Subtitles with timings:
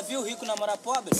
[0.00, 1.10] Já viu rico namorar pobre?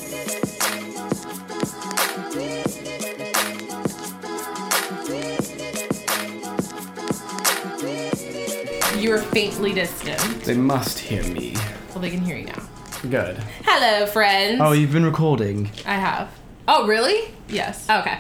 [8.97, 10.21] You're faintly distant.
[10.45, 11.55] They must hear me.
[11.91, 12.63] Well, they can hear you now.
[13.09, 13.39] Good.
[13.65, 14.61] Hello, friends.
[14.63, 15.71] Oh, you've been recording.
[15.87, 16.29] I have.
[16.69, 17.33] Oh, really?
[17.49, 17.89] Yes.
[17.89, 18.19] Okay.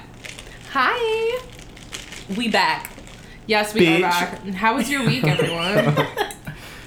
[0.72, 1.40] Hi.
[2.36, 2.90] We back.
[3.46, 3.96] Yes, we Bitch.
[3.98, 4.44] are back.
[4.54, 6.06] How was your week, everyone?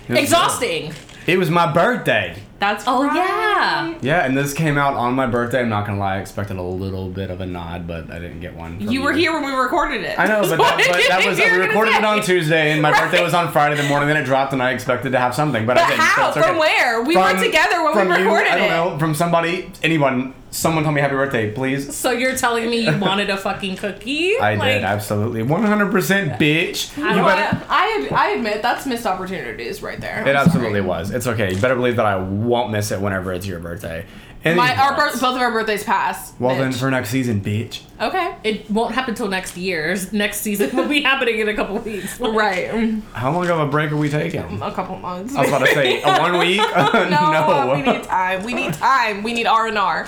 [0.05, 0.93] It was- Exhausting.
[1.27, 2.35] It was my birthday.
[2.59, 3.15] That's Oh, right.
[3.15, 3.52] yeah.
[4.01, 5.61] Yeah, and this came out on my birthday.
[5.61, 8.39] I'm not gonna lie, I expected a little bit of a nod, but I didn't
[8.41, 8.77] get one.
[8.79, 10.17] from You were here when we recorded it.
[10.19, 12.21] I know, but that, but that was You we recorded it on.
[12.21, 13.01] Tuesday, and my Right.
[13.03, 14.07] birthday was on Friday the morning.
[14.07, 15.99] Then it dropped, and I expected to have something, but, I didn't.
[16.01, 16.27] so how?
[16.29, 16.47] it's okay.
[16.47, 17.01] From where?
[17.03, 18.69] We were together when we from you, recorded I don't it.
[18.93, 18.99] know.
[18.99, 21.95] From somebody, anyone, someone told me happy birthday, please.
[21.95, 24.37] So you're telling me you wanted a fucking cookie?
[24.37, 26.95] I Like, did absolutely, 100 percent, bitch.
[26.95, 27.61] You Well, better.
[27.69, 30.21] I, I admit that's missed opportunities right there.
[30.25, 30.81] It I'm absolutely sorry.
[30.81, 31.11] was.
[31.11, 31.53] It's okay.
[31.53, 34.05] You better believe that I won't miss it whenever it's your birthday.
[34.45, 36.33] And My, our bir- both of our birthdays passed.
[36.39, 37.81] Well, then for next season, bitch.
[38.01, 38.35] okay.
[38.43, 40.11] It won't happen till next year's.
[40.11, 42.19] Next season will be happening in a couple weeks.
[42.19, 43.01] Like, Right.
[43.13, 44.61] How long of a break are we taking?
[44.61, 45.33] A couple months.
[45.35, 46.57] I was about to say a one week.
[46.75, 47.73] no, no.
[47.73, 48.43] we need time.
[48.43, 49.23] We need time.
[49.23, 50.07] We need R and R.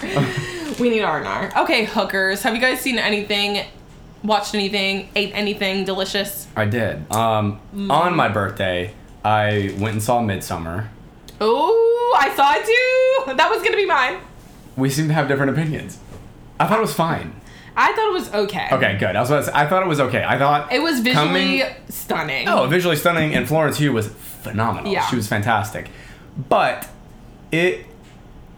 [0.80, 1.64] We need R and R.
[1.64, 2.42] Okay, hookers.
[2.44, 3.64] Have you guys seen anything?
[4.24, 5.08] Watched anything?
[5.16, 6.48] Ate anything delicious?
[6.58, 7.10] I did.
[7.12, 7.90] Um, Mm.
[7.92, 10.88] on my birthday, I went and saw Midsommar.
[11.42, 13.36] Oh, I saw it too.
[13.36, 14.20] That was gonna be mine.
[14.78, 15.98] We seem to have different opinions.
[16.60, 17.34] I thought it was fine.
[17.78, 18.70] I thought it was okay.
[18.72, 19.16] Okay, good.
[19.16, 20.24] I was about to say, I thought it was okay.
[20.24, 22.48] I thought It was visually Coming- stunning.
[22.48, 24.92] Oh, visually stunning, and Florence Pugh was phenomenal.
[24.94, 25.06] Yeah.
[25.08, 25.90] She was fantastic.
[26.50, 26.88] But
[27.52, 27.86] it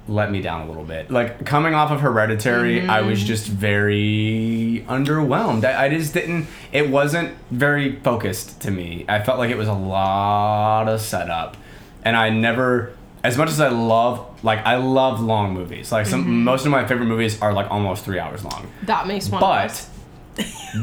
[0.08, 1.10] let me down a little bit.
[1.12, 3.28] Like coming off of Hereditary, I was Mm-hmm.
[3.28, 5.66] just very underwhelmed.
[5.66, 6.48] I, I just didn't.
[6.72, 9.04] It wasn't very focused to me.
[9.10, 11.58] I felt like it was a lot of setup,
[12.08, 12.94] and I never.
[13.24, 15.92] As much as I love, like I love long movies.
[15.92, 16.44] Like some, Mm-hmm.
[16.44, 18.68] most of my favorite movies are like almost three hours long.
[18.84, 19.42] that makes one.
[19.42, 19.72] But,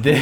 [0.02, 0.14] the,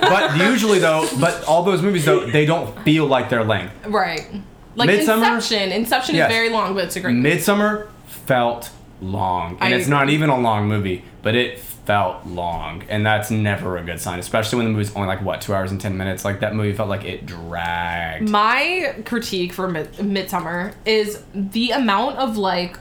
[0.00, 3.74] but usually though, but all those movies though, they don't feel like their length.
[3.86, 4.26] right,
[4.74, 5.34] like Midsommar?
[5.36, 5.72] Inception.
[5.72, 6.30] Inception Yes.
[6.30, 7.16] is very long, but it's a great.
[7.16, 8.70] Midsommar felt
[9.00, 13.30] long, and I it's not even a long movie, but it felt long, and that's
[13.30, 15.96] never a good sign, especially when the movie's only like what two hours and ten
[15.96, 16.24] minutes.
[16.24, 18.28] Like that movie felt like it dragged.
[18.28, 22.78] My critique for Mid- Midsommar is the amount of like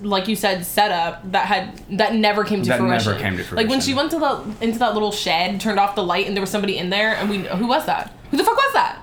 [0.00, 3.20] like you said setup that had that never came to That never fruition.
[3.22, 3.56] came to fruition.
[3.56, 6.34] Like when she went to the into that little shed, turned off the light and
[6.36, 8.10] there was somebody in there and we who was that?
[8.30, 9.00] Who the fuck was that?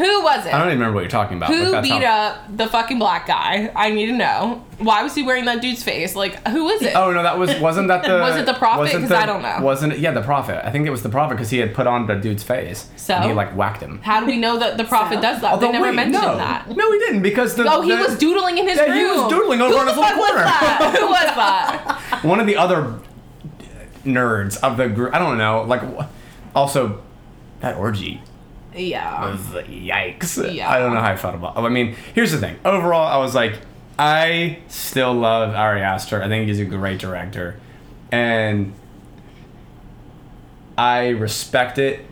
[0.00, 0.54] Who was it?
[0.54, 1.50] I don't even remember what you're talking about.
[1.50, 3.70] who like, beat how- up the fucking black guy?
[3.76, 4.64] I need to know.
[4.78, 6.16] Why was he wearing that dude's face?
[6.16, 6.94] Like who was it?
[6.96, 8.78] Oh no, that was wasn't that the Was it the prophet?
[8.80, 9.58] wasn't 'Cause the- I don't know.
[9.60, 9.98] Wasn't it?
[9.98, 10.66] Yeah, the prophet.
[10.66, 12.88] I think it was the prophet because he had put on the dude's face.
[12.96, 13.14] So?
[13.14, 14.00] and he like whacked him.
[14.02, 15.20] How do we know that the prophet So?
[15.22, 15.52] does that?
[15.52, 16.36] Although, they never wait, mentioned no.
[16.38, 16.66] that.
[16.74, 18.94] No, he didn't because the Oh, he the- was doodling in his Yeah, room.
[18.96, 20.44] he was doodling over Who in his the little fuck was corner.
[20.44, 20.96] that?
[20.98, 21.34] Who was
[22.14, 22.24] that?
[22.24, 22.94] one of the other
[24.04, 25.14] nerds of the group.
[25.14, 25.62] I don't know.
[25.62, 25.82] Like,
[26.54, 27.02] also
[27.60, 28.22] that orgy
[28.74, 29.30] Yeah.
[29.30, 30.54] was yikes.
[30.54, 30.70] Yeah.
[30.70, 31.54] I don't know how I felt about.
[31.56, 32.56] Oh, I mean, here's the thing.
[32.64, 33.58] Overall, I was like,
[33.98, 36.22] I still love Ari Aster.
[36.22, 37.60] I think he's a great director,
[38.10, 38.72] and
[40.78, 42.06] I respect it.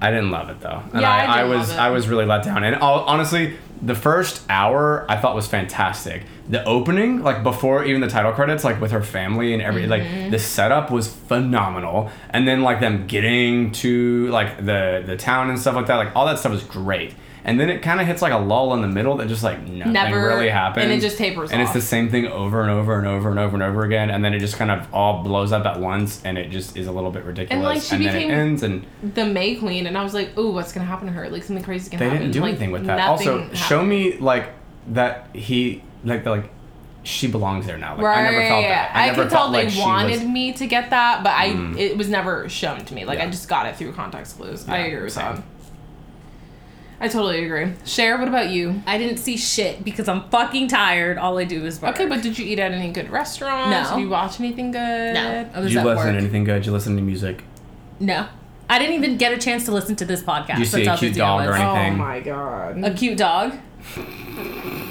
[0.00, 1.70] I didn't love it though, and Yeah, I I, I, was.
[1.70, 2.64] I was really let down.
[2.64, 6.22] And honestly, the first hour I thought was fantastic.
[6.48, 10.22] The opening, like before even the title credits, like with her family and every Mm-hmm.
[10.22, 12.10] like the setup was phenomenal.
[12.30, 16.14] And then like them getting to like the the town and stuff like that, like
[16.14, 17.14] all that stuff was great.
[17.44, 19.60] And then it kind of hits like a lull in the middle that just like
[19.68, 20.82] nothing Never- really happens.
[20.84, 21.68] and it just tapers And off.
[21.68, 24.10] it's the same thing over and over and over and over and over again.
[24.10, 26.88] And then it just kind of all blows up at once, and it just is
[26.88, 27.52] a little bit ridiculous.
[27.52, 28.84] And like, she then became- it ends, and
[29.14, 31.28] the May Queen, and I was like, "Ooh, what's gonna happen to her?
[31.28, 33.00] Like something crazy gonna they happen." didn't do Like, anything with that.
[33.08, 34.48] Also, show me like
[34.88, 36.50] that he like the, like
[37.02, 37.94] she belongs there now.
[37.94, 38.90] Like Right, I never felt that.
[38.96, 40.32] I, I, never could tell felt like they she wanted was, Mm.
[40.32, 41.46] me to get that, but I
[41.78, 43.04] it was never shown to me.
[43.04, 44.68] Like I just got it through context clues.
[44.68, 45.36] I agree with same.
[45.36, 45.42] that.
[46.98, 47.74] I totally agree.
[47.84, 48.82] Share, what about you?
[48.86, 51.18] I didn't see shit because I'm fucking tired.
[51.18, 51.94] All I do is work.
[51.94, 53.90] Okay, but did you eat at any good restaurants?
[53.90, 53.96] No.
[53.96, 55.12] Did you watch anything good?
[55.14, 56.12] no, I was Did you listen work.
[56.14, 56.54] to anything good?
[56.54, 57.44] Did you listen to music?
[58.00, 58.26] No,
[58.70, 60.46] I didn't even get a chance to listen to this podcast.
[60.46, 61.92] Did you see That's a how cute dog or anything?
[61.94, 62.82] Oh my god.
[62.82, 63.52] A cute dog.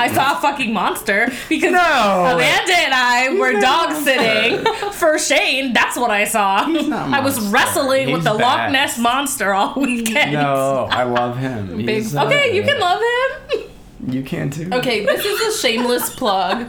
[0.00, 1.78] I saw a fucking monster because No.
[1.78, 5.72] Amanda and I were dog sitting for Shane.
[5.72, 6.66] That's what I saw.
[6.66, 7.52] not a I was monster.
[7.52, 8.70] wrestling with He's the Loch.
[8.72, 10.32] Ness monster all weekend.
[10.32, 11.76] No, I love him.
[11.78, 13.60] Big- He's so Okay, you can love him.
[14.08, 14.68] You can too.
[14.72, 16.66] Okay, this is a shameless plug.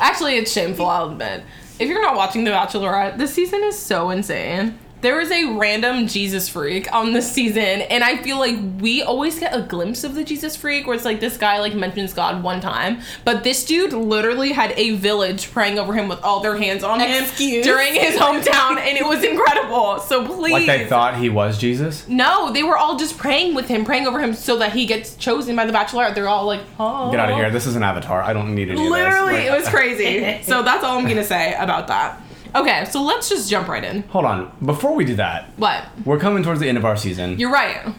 [0.00, 1.42] Actually, it's shameful, I'll admit.
[1.78, 4.78] If you're not watching The Bachelorette, this season is so insane.
[5.02, 9.38] There is a random Jesus freak on this season, and I feel like we always
[9.38, 12.42] get a glimpse of the Jesus freak where it's like this guy like mentions God
[12.42, 16.56] one time, but this dude literally had a village praying over him with all their
[16.56, 17.66] hands on Excuse?
[17.66, 19.98] him during his hometown, and it was incredible.
[19.98, 20.52] So please.
[20.52, 22.06] Like they thought he was Jesus.
[22.08, 25.16] no, they were all just praying with him, praying over him so that he gets
[25.16, 26.14] chosen by the Bachelorette.
[26.14, 27.10] They're all like, oh.
[27.10, 27.50] Get out of here.
[27.50, 28.22] This is an avatar.
[28.22, 29.54] I don't need any Literally, of this.
[29.54, 30.42] it was crazy.
[30.48, 32.21] so that's all I'm gonna say about that.
[32.54, 34.02] Okay, so let's just jump right in.
[34.04, 34.52] Hold on.
[34.64, 35.84] Before we do that, What?
[36.04, 37.94] we're coming towards the end of our season, You're right.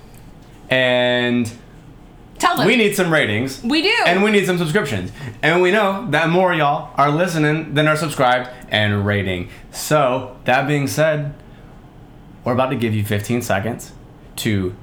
[0.70, 1.52] and
[2.40, 2.68] Tell them.
[2.68, 3.64] we need some ratings.
[3.64, 3.94] We do.
[4.06, 5.12] And we need some subscriptions.
[5.42, 9.50] And we know that more of y'all are listening than are subscribed and rating.
[9.72, 11.34] So, that being said,
[12.44, 13.94] we're about to give you 15 seconds
[14.38, 14.76] to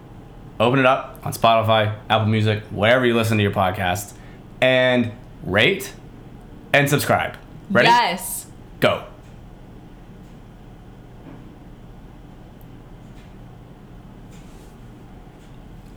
[0.58, 4.14] open it up on Spotify, Apple Music, wherever you listen to your podcast,
[4.60, 5.12] and
[5.44, 5.92] rate
[6.72, 7.36] and subscribe.
[7.70, 7.88] Ready?
[7.88, 8.46] Yes.
[8.80, 9.04] Go.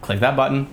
[0.04, 0.68] Click that button.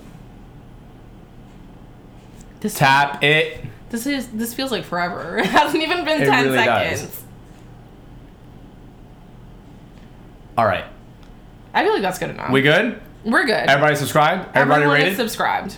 [2.61, 3.65] This Tap it.
[3.89, 5.39] This is this feels like forever.
[5.43, 7.01] It hasn't even been It ten really does.
[7.01, 7.23] seconds.
[10.59, 10.85] All right.
[11.73, 12.51] I feel like that's good enough.
[12.51, 13.01] We good?
[13.25, 13.53] We're good.
[13.69, 14.49] Everybody subscribed?
[14.55, 15.17] Everybody Everyone rated?
[15.17, 15.77] subscribed.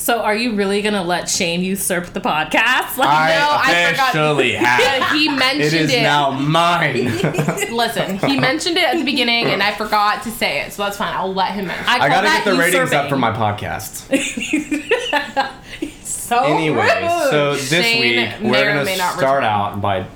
[0.00, 2.96] So are you really gonna let Shane usurp the podcast?
[2.96, 4.14] Like, I No, I forgot.
[4.56, 5.12] have.
[5.12, 6.02] he mentioned It is it.
[6.02, 7.04] now mine.
[7.70, 10.96] Listen, he mentioned it at the beginning, and I forgot to say it, so that's
[10.96, 11.14] fine.
[11.14, 11.84] I'll let him mention.
[11.86, 11.98] I.
[11.98, 14.06] I gotta get the ratings up for my podcast.
[16.02, 17.30] so Anyway, rude.
[17.30, 18.00] so this Shane
[18.42, 19.44] week we're gonna start return.
[19.44, 20.06] out by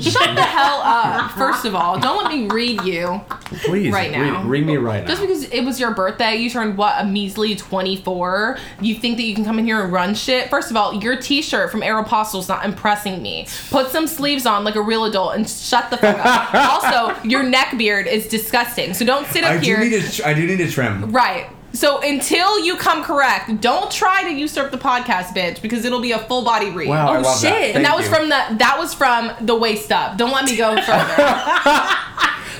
[0.00, 1.30] Shut the hell up.
[1.38, 3.20] First of all, don't let me read you.
[3.64, 4.42] please Right now.
[4.42, 5.08] Read, read me right now.
[5.08, 8.58] Just because it was your birthday, you turned what a measly 24.
[8.80, 10.48] You think that you can come in here and run shit?
[10.50, 13.46] First of all, your T-shirt from Aeropostale's not impressing me.
[13.70, 16.54] Put some sleeves on like a real adult and shut the fuck up.
[16.84, 18.94] also, your neck beard is disgusting.
[18.94, 19.80] So don't sit up here.
[19.80, 21.12] Do need to I do need to trim.
[21.12, 21.50] right.
[21.72, 26.12] So until you come correct, don't try to usurp the podcast, bitch, because it'll be
[26.12, 26.88] a full body read.
[26.88, 27.52] Wow, I Oh, love that.
[27.54, 27.74] shit.
[27.76, 28.14] And Thank that was you.
[28.14, 30.16] from the that was from the waist up.
[30.16, 31.88] Don't let me go further.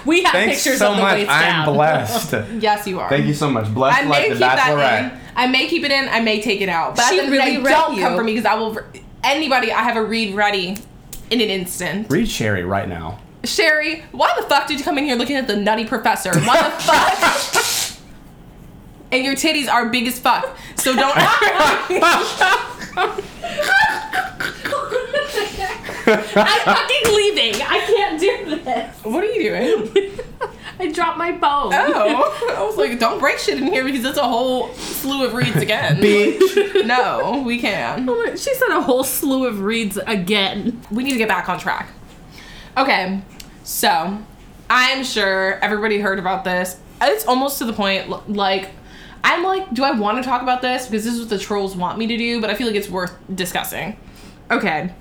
[0.04, 1.14] we have Thanks pictures so of the much.
[1.18, 1.74] waist I'm down.
[1.74, 2.32] blessed.
[2.60, 3.08] yes, you are.
[3.08, 3.72] Thank you so much.
[3.72, 5.12] Blessed I may like the keep that Bachelorette.
[5.12, 5.20] in.
[5.34, 6.08] I may keep it in.
[6.10, 6.96] I may take it out.
[6.96, 8.02] But She at the end of the really day, read don't you.
[8.02, 8.76] come for me because I will.
[9.24, 10.76] Anybody, I have a read ready
[11.30, 12.10] in an instant.
[12.10, 13.18] Read Sherry right now.
[13.44, 16.32] Sherry, why the fuck did you come in here looking at the nutty professor?
[16.40, 17.62] Why the fuck?
[19.16, 20.58] And your titties are big as fuck.
[20.74, 21.16] So don't.
[21.16, 21.32] I'm
[26.66, 27.62] fucking leaving.
[27.62, 29.04] I can't do this.
[29.04, 30.18] what are you doing?
[30.78, 31.72] I dropped my phone.
[31.72, 35.32] Oh, I was like, don't break shit in here because it's a whole slew of
[35.32, 35.96] reads again.
[35.96, 36.84] Bitch.
[36.84, 38.06] No, we can.
[38.06, 40.82] Oh, she said a whole slew of reads again.
[40.90, 41.88] we need to get back on track.
[42.76, 43.22] Okay,
[43.64, 44.18] so
[44.68, 46.78] I'm sure everybody heard about this.
[47.00, 48.72] It's almost to the point, like,
[49.28, 50.86] I'm like, do I want to talk about this?
[50.86, 52.88] Because this is what the trolls want me to do, but I feel like it's
[52.88, 53.96] worth discussing.
[54.50, 54.92] Okay.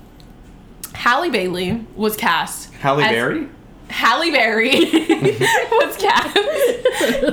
[0.94, 2.72] Halle Bailey was cast.
[2.74, 3.48] Halle as- Berry?
[3.88, 6.36] Halle Berry was cast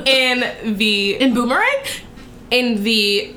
[0.08, 1.84] in the In Boomerang?
[2.52, 3.34] in the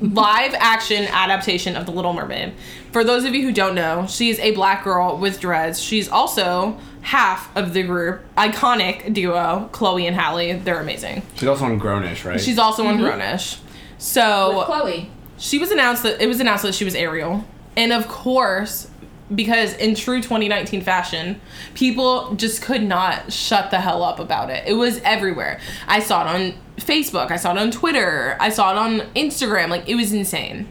[0.00, 2.54] live action adaptation of The Little Mermaid.
[2.92, 5.82] For those of you who don't know, she's a black girl with dreads.
[5.82, 10.54] She's also half of the group iconic duo Chloe and Halle.
[10.54, 11.22] They're amazing.
[11.36, 12.40] She's also on Grownish, right?
[12.40, 13.04] She's also on mm-hmm.
[13.04, 13.58] Grownish.
[13.98, 15.10] So With Chloe.
[15.38, 17.44] she was announced that it was announced that she was Ariel,
[17.76, 18.90] and of course,
[19.34, 21.40] because in true 2019 fashion,
[21.74, 24.64] people just could not shut the hell up about it.
[24.66, 25.60] It was everywhere.
[25.86, 27.30] I saw it on Facebook.
[27.30, 28.36] I saw it on Twitter.
[28.40, 29.68] I saw it on Instagram.
[29.68, 30.68] Like it was insane.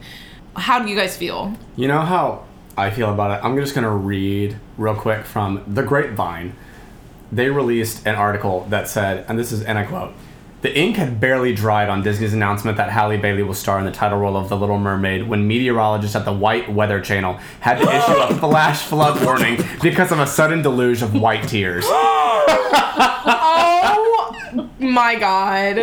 [0.55, 1.53] How do you guys feel?
[1.75, 2.46] You know how
[2.77, 3.46] I feel about it?
[3.46, 6.56] I'm just going to read real quick from The Grapevine.
[7.32, 10.13] They released an article that said, and this is, and I quote,
[10.62, 13.92] the ink had barely dried on Disney's announcement that Halle Bailey will star in the
[13.92, 17.84] title role of The Little Mermaid when meteorologists at the White Weather Channel had to
[17.84, 21.86] issue a flash flood warning because of a sudden deluge of white tears.
[24.56, 25.75] Oh my god.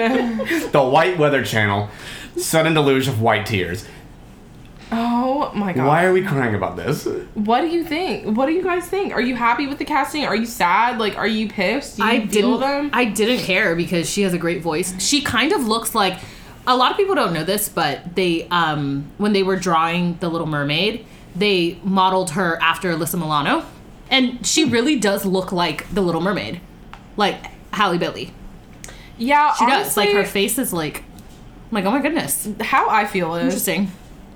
[0.73, 1.89] The White Weather Channel,
[2.37, 3.85] sudden deluge of white tears.
[5.43, 5.87] Oh my god.
[5.87, 7.07] Why are we crying about this?
[7.35, 8.37] What do you think?
[8.37, 9.13] What do you guys think?
[9.13, 10.25] Are you happy with the casting?
[10.25, 10.99] Are you sad?
[10.99, 11.97] Like, are you pissed?
[11.97, 12.61] Do you I feel didn't.
[12.61, 12.91] them?
[12.93, 14.95] I didn't care because she has a great voice.
[15.03, 16.19] She kind of looks like.
[16.67, 20.29] A lot of people don't know this, but they um when they were drawing the
[20.29, 23.65] Little Mermaid, they modeled her after Alyssa Milano,
[24.11, 26.61] and she really does look like the Little Mermaid,
[27.17, 28.33] like Halle Bailey.
[29.17, 29.97] yeah, She does.
[29.97, 31.03] Like her face is like,
[31.73, 33.91] like oh my goodness, How I feel is interesting.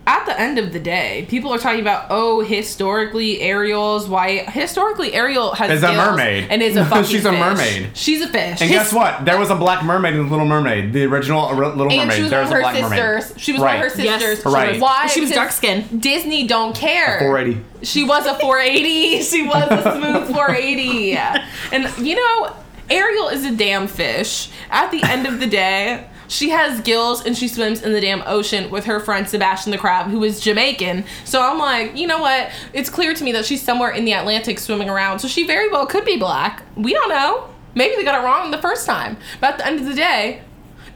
[0.06, 4.50] At the end of the day, people are talking about oh, historically Ariel's white.
[4.50, 6.48] Historically, Ariel has Is a mermaid.
[6.50, 7.40] and is a fucking She's a fish.
[7.40, 7.90] mermaid.
[7.96, 8.60] She's a fish.
[8.60, 9.24] And guess what?
[9.24, 12.16] There was a black mermaid in the Little Mermaid, the original Little And Mermaid.
[12.16, 13.22] she was there was of a her black mermaid.
[13.22, 13.42] sisters.
[13.42, 13.78] She was right.
[13.78, 14.20] one of her Yes.
[14.22, 14.52] sisters.
[14.52, 14.80] Right.
[14.80, 15.06] Why?
[15.06, 16.02] She was Because dark skinned.
[16.02, 17.18] Disney don't care.
[17.20, 17.64] 480.
[17.86, 19.22] She was a 480.
[19.22, 21.16] She was a smooth 480.
[21.72, 22.54] And you know,
[22.90, 24.50] Ariel is a damn fish.
[24.70, 28.22] At the end of the day, she has gills and she swims in the damn
[28.26, 31.04] ocean with her friend Sebastian the crab, who is Jamaican.
[31.24, 32.50] So I'm like, you know what?
[32.72, 35.18] It's clear to me that she's somewhere in the Atlantic swimming around.
[35.18, 36.62] So she very well could be black.
[36.76, 37.48] We don't know.
[37.74, 39.16] Maybe they got it wrong the first time.
[39.40, 40.42] But at the end of the day,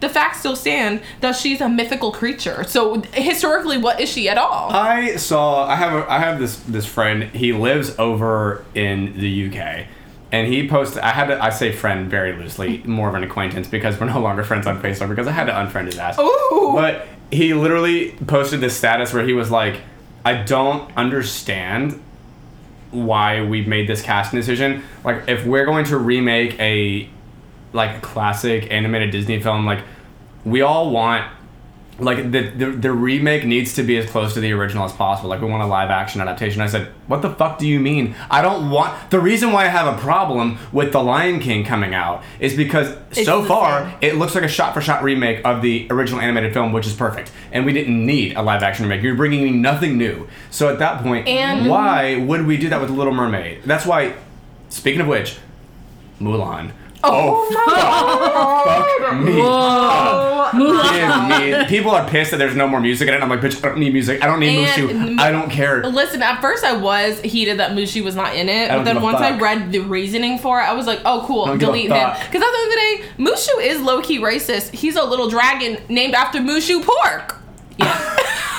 [0.01, 2.65] the facts still stand that she's a mythical creature.
[2.65, 4.71] So historically, what is she at all?
[4.71, 5.67] I saw.
[5.67, 5.93] I have.
[5.93, 7.25] A, I have this this friend.
[7.25, 9.87] He lives over in the UK,
[10.31, 11.01] and he posted.
[11.01, 11.43] I had to.
[11.43, 14.81] I say friend very loosely, more of an acquaintance because we're no longer friends on
[14.83, 16.19] Facebook because I had to unfriend his ass.
[16.19, 16.73] Ooh.
[16.75, 19.81] But he literally posted this status where he was like,
[20.25, 22.01] "I don't understand
[22.91, 24.83] why we made this casting decision.
[25.05, 27.09] Like, if we're going to remake a
[27.73, 29.81] like a classic animated Disney film, like
[30.45, 31.31] we all want
[32.01, 35.31] like the, the the remake needs to be as close to the original as possible.
[35.31, 36.61] Like we want a live action adaptation.
[36.63, 38.15] I said, "What the fuck do you mean?
[38.31, 41.95] I don't want." The reason why I have a problem with The Lion King coming
[41.95, 43.99] out is because so far same.
[44.01, 46.95] it looks like a shot for shot remake of the original animated film, which is
[46.95, 47.33] perfect.
[47.51, 49.03] And we didn't need a live action remake.
[49.03, 50.29] You're bringing me nothing new.
[50.51, 53.63] So at that point, And- why would we do that with Little Mermaid?
[53.65, 54.13] That's why.
[54.69, 55.37] Speaking of which,
[56.21, 56.71] Mulan.
[57.05, 59.35] Oh, oh fuck me.
[60.99, 63.23] Give me- People are pissed that there's no more music in it.
[63.23, 64.23] I'm like, bitch, I don't need music.
[64.23, 64.91] I don't need And Mushu.
[65.11, 65.83] m- I don't care.
[65.85, 69.19] Listen, at first I was heated that Mushu was not in it, but then once
[69.19, 71.91] I read the reasoning for it, I was like, oh, cool, Don't give a delete
[71.91, 72.11] him.
[72.11, 74.71] Because at the end of the day, Mushu is low key racist.
[74.75, 77.37] He's a little dragon named after Mushu Pork.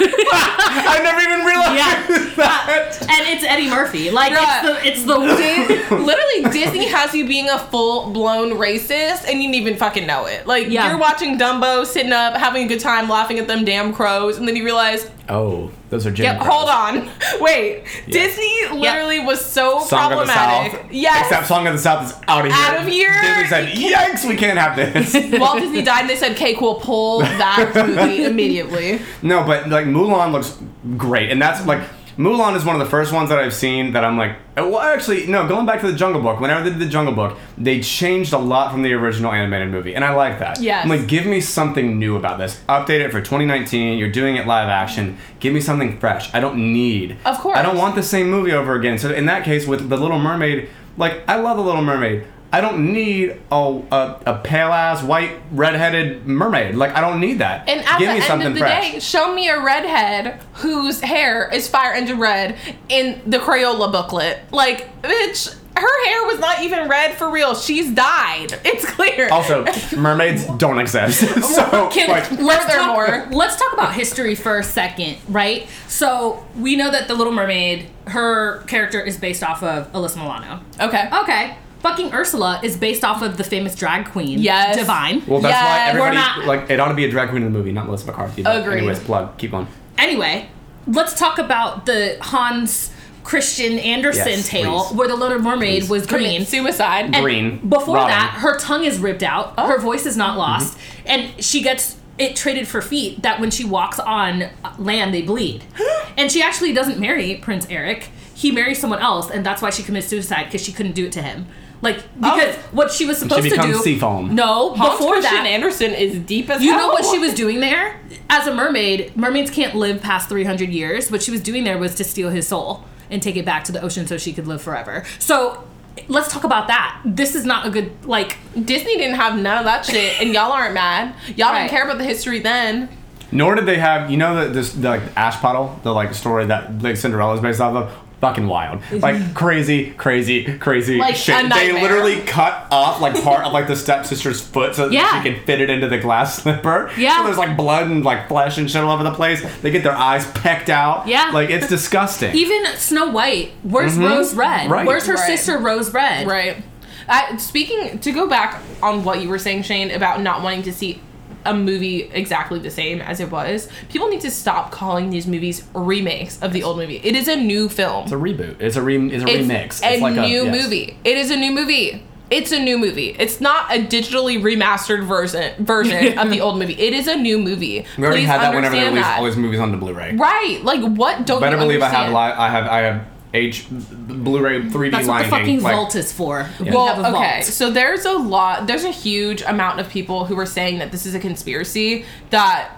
[0.01, 2.36] I never even realized Yeah.
[2.36, 2.68] that.
[3.01, 4.10] Uh, and it's Eddie Murphy.
[4.12, 4.86] Like Bruh.
[4.86, 9.51] it's the it's the Literally, Disney has you being a full blown racist, and you
[9.51, 10.48] didn't even fucking know it.
[10.48, 10.89] Like Yeah.
[10.89, 14.48] you're watching Dumbo, sitting up, having a good time, laughing at them damn crows, and
[14.48, 16.25] then you realize, Oh, those are Jim.
[16.25, 17.10] yep, hold on,
[17.41, 20.81] wait, Disney literally was so Song of the problematic.
[20.81, 20.91] South.
[20.91, 22.62] Yes, Except Song of the South is out of here.
[22.62, 23.22] Out of here.
[23.22, 25.13] Disney said, yikes, we can't have this.
[25.39, 29.86] Walt Disney died, and they said, "Okay, cool, pull that movie immediately." no, but like
[29.86, 30.58] Mulan looks
[30.98, 31.29] great.
[31.31, 31.81] And that's like,
[32.19, 34.81] Mulan is one of the first ones that I've seen that I'm like, oh, well,
[34.81, 37.79] actually, no, going back to the Jungle Book, whenever they did the Jungle Book, they
[37.79, 39.95] changed a lot from the original animated movie.
[39.95, 40.59] And I like that.
[40.59, 40.83] Yes.
[40.83, 42.59] I'm like, give me something new about this.
[42.67, 43.97] Update it for 2019.
[43.97, 45.17] You're doing it live action.
[45.39, 46.33] Give me something fresh.
[46.33, 47.15] I don't need.
[47.23, 47.57] Of course.
[47.57, 48.97] I don't want the same movie over again.
[48.99, 52.25] So in that case, with The Little Mermaid, like, I love The Little Mermaid.
[52.51, 56.75] I don't need a, a, a pale ass white redheaded mermaid.
[56.75, 57.70] Like I don't need that.
[57.70, 58.91] And at Give the me end something of the fresh.
[58.94, 62.58] day, show me a redhead whose hair is fire engine red
[62.89, 64.39] in the Crayola booklet.
[64.51, 67.53] Like, bitch, her hair was not even red for real.
[67.56, 68.60] She's dyed.
[68.65, 69.29] It's clear.
[69.32, 69.63] Also,
[69.96, 71.20] mermaids don't exist.
[71.56, 73.08] so Can, like, let's Furthermore.
[73.08, 75.68] talk, let's talk about history for a second, right?
[75.88, 80.62] So we know that the Little Mermaid, her character is based off of Alyssa Milano.
[80.82, 81.08] okay.
[81.22, 84.77] Okay, fucking Ursula is based off of the famous drag queen, Yes.
[84.77, 85.24] Divine.
[85.27, 87.43] well, that's Yes, why we're everybody not- like it ought to be a drag queen
[87.43, 88.43] in the movie, not Melissa McCarthy.
[88.43, 88.77] But Agreed.
[88.79, 89.38] Anyways, plug.
[89.38, 89.67] Keep going.
[89.98, 90.50] Anyway,
[90.88, 92.91] let's talk about the Hans
[93.24, 94.98] Christian Andersen Yes, tale please.
[94.98, 95.89] where the Little Mermaid Please.
[95.89, 96.45] was Commit green.
[96.45, 97.05] suicide.
[97.13, 97.57] And Green.
[97.67, 98.09] Before Robin.
[98.12, 99.53] that, her tongue is ripped out.
[99.57, 99.67] Oh.
[99.67, 101.07] Her voice is not lost, Mm-hmm.
[101.07, 103.21] and she gets it traded for feet.
[103.21, 104.45] That when she walks on
[104.77, 105.63] land, they bleed.
[106.17, 108.09] and she actually doesn't marry Prince Eric.
[108.33, 111.12] He marries someone else, and that's why she commits suicide because she couldn't do it
[111.12, 111.48] to him.
[111.81, 112.59] Like because Oh.
[112.71, 113.50] what she was supposed to do.
[113.50, 113.83] She becomes do.
[113.83, 114.36] Seafoam.
[114.36, 116.88] No, Hans before Christian that, Andersen is deep as you hell.
[116.88, 118.00] know what she was doing there?
[118.29, 121.09] As a mermaid, mermaids can't live past 300 years.
[121.09, 123.71] What she was doing there was to steal his soul and take it back to
[123.71, 125.03] the ocean so she could live forever.
[125.19, 125.63] So
[126.09, 127.00] let's talk about that.
[127.05, 130.51] This is not a good, like, Disney didn't have none of that shit, and y'all
[130.51, 131.15] aren't mad.
[131.36, 131.59] Y'all Right.
[131.59, 132.89] didn't care about the history then.
[133.31, 136.81] Nor did they have, you know, the this the, like Aschenputtel, the like story that
[136.83, 137.91] like Cinderella's based off of.
[138.21, 141.35] Fucking wild, like crazy, crazy, crazy Like shit.
[141.39, 141.81] a They nightmare.
[141.81, 145.23] literally cut off like part of like the stepsister's foot so that Yeah.
[145.23, 146.91] she can fit it into the glass slipper.
[146.97, 147.17] Yeah.
[147.19, 149.41] So there's like blood and like flesh and shit all over the place.
[149.61, 151.07] They get their eyes pecked out.
[151.07, 151.31] Yeah.
[151.33, 152.35] Like it's disgusting.
[152.35, 154.63] even Snow White, where's Rose Red?
[154.63, 154.71] Mm-hmm.
[154.73, 154.85] Right.
[154.85, 155.38] Where's her Right.
[155.38, 156.27] sister Rose Red?
[156.27, 156.61] Right.
[157.07, 160.73] I, speaking to go back on what you were saying, Shane, about not wanting to
[160.73, 161.01] see
[161.50, 163.68] a movie exactly the same as it was.
[163.89, 166.98] People need to stop calling these movies remakes of the old movie.
[167.03, 168.03] It is a new film.
[168.03, 168.60] it's a reboot.
[168.62, 168.98] It's a re.
[169.12, 169.84] It's a It's remix.
[169.84, 170.63] a it's like new yes.
[170.63, 170.98] movie.
[171.03, 172.03] It is a new movie.
[172.32, 173.15] It's a new movie.
[173.18, 176.74] It's not a digitally remastered version version of the old movie.
[176.79, 177.84] It is a new movie.
[177.98, 179.20] We already Please had that whenever they understand released that.
[179.20, 180.15] all these movies onto Blu-ray.
[180.15, 180.60] Right.
[180.63, 182.13] Like what don't Better you believe I have understand?
[182.13, 186.12] li- I have I have H Blu-ray 3D That's what the fucking like, vault is
[186.12, 186.50] for.
[186.59, 187.33] We have Well, a okay.
[187.41, 187.43] vault.
[187.45, 188.65] So there's a lot.
[188.67, 192.05] There's a huge amount of people who are saying that this is a conspiracy.
[192.31, 192.71] That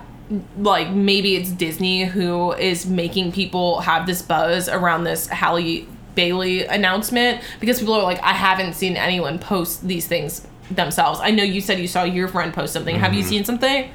[0.58, 6.66] like maybe it's Disney who is making people have this buzz around this Halle Bailey
[6.66, 11.20] announcement because people are like, I haven't seen anyone post these things themselves.
[11.22, 12.96] I know you said you saw your friend post something.
[12.96, 13.18] Have Mm-hmm.
[13.20, 13.90] you seen something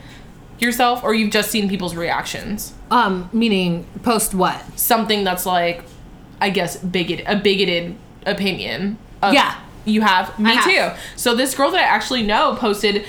[0.59, 2.73] yourself, or you've just seen people's reactions?
[2.91, 4.63] Um, meaning post what?
[4.79, 5.85] Something that's like,
[6.41, 8.99] I guess, bigot a bigoted opinion.
[9.23, 9.57] Of, Yeah.
[9.89, 10.97] You have me I have.
[10.97, 11.01] too.
[11.15, 13.05] So this girl that I actually know posted.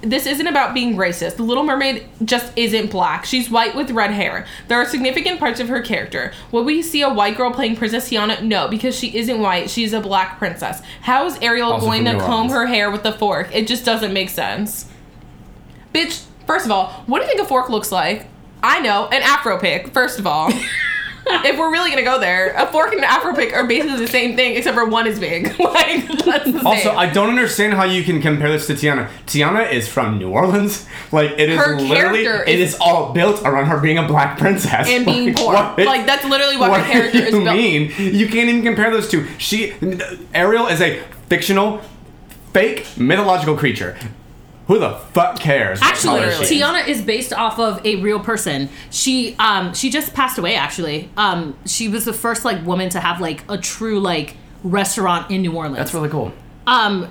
[0.00, 1.36] This isn't about being racist.
[1.36, 3.24] The Little Mermaid just isn't black.
[3.24, 4.44] She's white with red hair.
[4.66, 6.32] There are significant parts of her character.
[6.50, 8.42] Will we see a white girl playing Princess Tiana?
[8.42, 9.70] No, because she isn't white.
[9.70, 10.82] She's a black princess.
[11.02, 12.52] How is Ariel Also going to comb Orleans.
[12.54, 13.54] her hair with a fork?
[13.54, 14.86] It just doesn't make sense.
[15.94, 18.26] Bitch, first of all, what do you think a fork looks like?
[18.64, 20.50] I know, an afro pick, first of all.
[21.28, 24.06] if we're really gonna go there, a fork and an afro pick are basically the
[24.06, 25.58] same thing, except for one is big.
[25.60, 26.66] like that's the same.
[26.66, 29.08] Also, I don't understand how you can compare this to Tiana.
[29.26, 30.86] Tiana is from New Orleans.
[31.12, 34.06] Like it is Her literally character it is- is all built around her being a
[34.08, 35.52] black princess and being Like, poor.
[35.54, 37.56] what- Like that's literally what, what her character do is you built.
[37.56, 37.92] mean?
[37.96, 39.24] You can't even compare those two.
[39.38, 39.74] She
[40.34, 41.80] Ariel is a fictional,
[42.52, 43.96] fake mythological creature.
[44.66, 45.80] Who the fuck cares?
[45.82, 46.62] Actually, color she is?
[46.62, 48.68] Tiana is based off of a real person.
[48.90, 51.08] She um she just passed away actually.
[51.16, 55.42] Um she was the first like woman to have like a true like restaurant in
[55.42, 55.76] New Orleans.
[55.76, 56.32] That's really cool.
[56.66, 57.08] um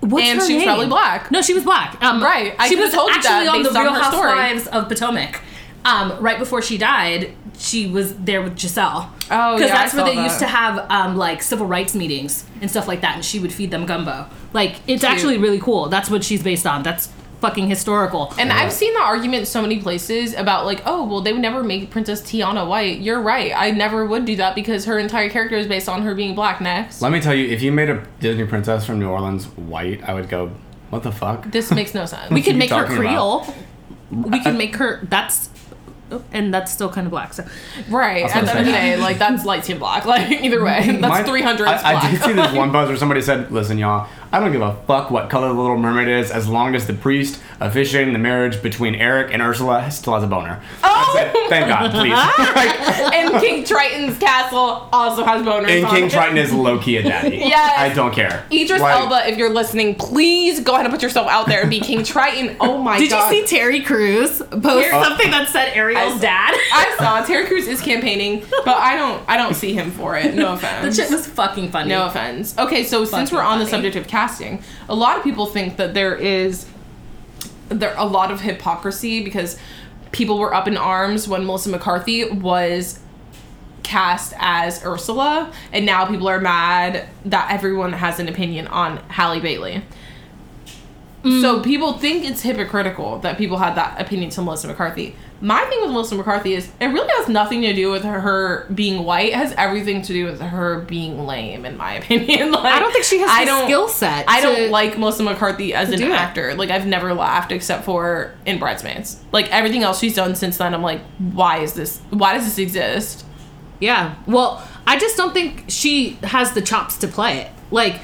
[0.00, 0.68] what's And her she was name?
[0.68, 1.30] probably black.
[1.30, 1.96] No, she was black.
[2.02, 2.54] Um Right.
[2.58, 4.28] I she was told actually that on the based on Real her story.
[4.38, 5.40] Housewives of Potomac.
[5.84, 9.10] Um, right before she died, she was there with Gizelle.
[9.30, 10.24] Oh, because yeah, I that's where they that.
[10.24, 13.52] used to have um, like civil rights meetings and stuff like that, and she would
[13.52, 14.26] feed them gumbo.
[14.52, 15.04] Like it's Cute.
[15.04, 15.88] actually really cool.
[15.88, 16.82] That's what she's based on.
[16.82, 17.08] That's
[17.40, 18.34] fucking historical.
[18.38, 21.62] And I've seen the argument so many places about like, oh, well, they would never
[21.62, 22.98] make Princess Tiana white.
[22.98, 23.52] You're right.
[23.54, 26.60] I never would do that because her entire character is based on her being black.
[26.60, 30.02] Next, Let me tell you, if you made a Disney princess from New Orleans white,
[30.08, 30.50] I would go,
[30.90, 31.50] what the fuck?
[31.50, 32.30] this makes no sense.
[32.30, 33.46] we could make her talking Creole.
[34.10, 35.00] We could make her.
[35.04, 35.50] That's.
[36.10, 37.34] Oh, and that's still kind of black.
[37.34, 37.44] So
[37.88, 38.24] Right.
[38.24, 40.04] At the end of the day, like that's light skin black.
[40.08, 41.68] Like either way, that's My- three hundred.
[41.68, 44.62] I, I did see this one post where somebody said, "Listen, y'all, I don't give
[44.62, 48.12] a fuck what color the Little Mermaid is, as long as the priest Uh, officiating
[48.12, 51.12] the marriage between Eric and Ursula still has a boner." Oh!
[51.14, 51.48] That's it.
[51.48, 52.12] Thank God, please.
[52.58, 55.68] Like, and King Triton's castle also has boners.
[55.70, 56.10] and on King it.
[56.12, 57.36] Triton is low key a daddy.
[57.48, 57.78] Yes.
[57.78, 58.44] I don't care.
[58.52, 61.70] Idris Like, Elba, if you're listening, please go ahead and put yourself out there and
[61.70, 62.56] be King Triton.
[62.60, 63.30] Oh my Did god.
[63.30, 65.02] Did you see Terry Crews post Oh.
[65.02, 66.54] something that said Ariel's I- dad?
[66.72, 70.34] I saw Terry Crews is campaigning, but I don't I don't see him for it.
[70.34, 70.96] No that offense.
[70.96, 71.90] shit was fucking funny.
[71.90, 72.56] No offense.
[72.58, 75.94] Okay, so since we're on the subject of casting, a lot of people think that
[75.94, 76.66] there is
[77.68, 79.58] there a lot of hypocrisy because
[80.12, 83.00] people were up in arms when Melissa McCarthy was
[83.82, 89.40] cast as Ursula, and now people are mad that everyone has an opinion on Halle
[89.40, 89.82] Bailey.
[91.24, 91.40] Mm.
[91.42, 95.16] So people think it's hypocritical that people had that opinion to Melissa McCarthy.
[95.40, 99.04] My thing with Melissa McCarthy is it really has nothing to do with her, being
[99.04, 99.28] white.
[99.30, 102.52] It has everything to do with her being lame, in my opinion.
[102.52, 105.22] Like, I don't think she has I the don't- skill set I don't like Melissa
[105.24, 106.12] McCarthy as an do it.
[106.12, 106.54] actor.
[106.54, 109.20] Like I've never laughed except for in Bridesmaids.
[109.32, 112.00] Like everything else she's done since then, I'm like, why is this?
[112.10, 113.24] Why does this exist?
[113.80, 114.14] Yeah.
[114.26, 117.50] Well, I just don't think she has the chops to play it.
[117.70, 118.00] Like,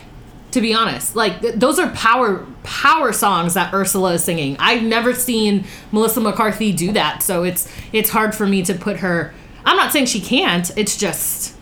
[0.55, 4.57] to be honest, like th- those are power power songs that Ursula is singing.
[4.59, 8.99] I've never seen Melissa McCarthy do that, so it's it's hard for me to put
[8.99, 9.35] her.
[9.65, 10.71] I'm not saying she can't.
[10.77, 11.55] It's just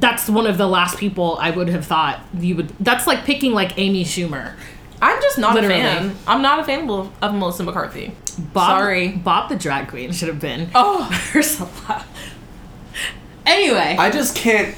[0.00, 2.68] that's one of the last people I would have thought you would.
[2.80, 4.54] That's like picking like Amy Schumer.
[5.00, 5.80] I'm just not Literally.
[5.80, 6.16] a fan.
[6.28, 8.14] I'm not a fan of, of Melissa McCarthy.
[8.52, 9.08] Bob, Sorry.
[9.08, 12.04] Bob the drag queen should have been Oh, Ursula.
[13.44, 14.74] Anyway, I just can't.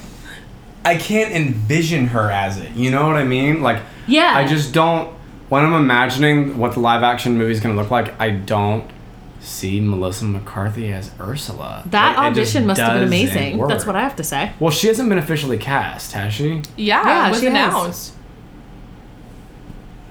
[0.85, 2.73] I can't envision her as it.
[2.73, 3.63] You know what I mean?
[3.63, 4.33] Like, Yeah.
[4.35, 5.13] I just don't.
[5.49, 8.85] When I'm imagining what the live action movie is gonna look like, I don't
[9.41, 11.83] see Melissa McCarthy as Ursula.
[11.91, 13.67] that Like, it just audition must have been doesn't amazing.
[13.69, 14.53] That's what I have to say.
[14.59, 16.63] Well, she hasn't been officially cast, has she?
[16.77, 17.53] yeah, Yeah, it was she has.
[17.55, 18.15] announced.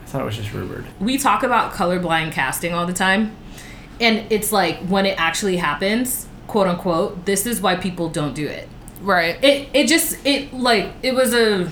[0.04, 0.86] I thought it was just rumored.
[1.00, 3.36] we talk about colorblind casting all the time
[4.00, 8.46] and it's like when it actually happens quote unquote this is why people don't do
[8.48, 8.70] it
[9.04, 9.44] Right.
[9.44, 11.70] it it just it like it was a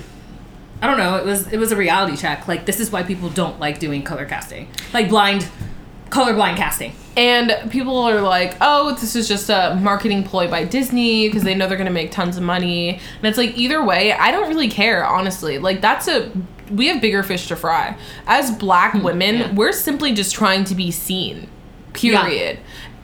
[0.80, 3.30] i don't know it was it was a reality check like this is why people
[3.30, 5.48] don't like doing color casting like blind
[6.12, 11.28] colorblind casting And people are like, oh, this is just a marketing ploy by Disney
[11.28, 12.94] because they know they're going to make tons of money.
[12.94, 15.58] And it's like, either way, I don't really care, honestly.
[15.58, 16.32] Like, that's a
[16.70, 17.98] we have bigger fish to fry.
[18.26, 19.02] As black hmm.
[19.02, 19.54] women, yeah.
[19.54, 21.48] we're simply just trying to be seen.
[21.92, 22.58] Period.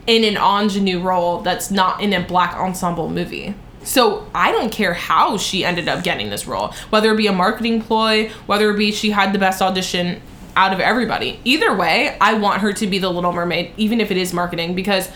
[0.07, 3.55] In an ingenue role that's not in a black ensemble movie.
[3.89, 7.33] So I don't care how she ended up getting this role, whether it be a
[7.33, 10.21] marketing ploy, whether it be she had the best audition
[10.57, 11.41] out of everybody.
[11.45, 14.75] Either way, I want her to be the Little Mermaid, even if it is marketing,
[14.75, 15.09] because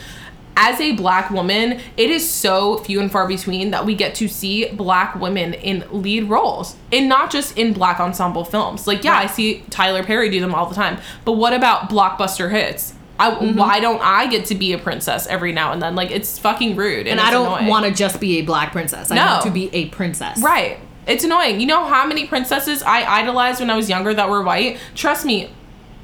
[0.57, 4.29] as a black woman, it is so few and far between that we get to
[4.29, 8.87] see black women in lead roles and not just in black ensemble films.
[8.87, 12.51] Like, yeah, I see Tyler Perry do them all the time, but what about blockbuster
[12.51, 12.95] hits?
[13.19, 13.59] I, Mm-hmm.
[13.59, 15.95] Why don't I get to be a princess every now and then?
[15.95, 17.07] Like, it's fucking rude.
[17.07, 19.11] And it's I don't want to just be a black princess.
[19.11, 19.27] I No.
[19.27, 20.41] want to be a princess.
[20.43, 20.79] Right.
[21.07, 21.61] It's annoying.
[21.61, 24.79] You know how many princesses I idolized when I was younger that were white?
[24.95, 25.51] Trust me,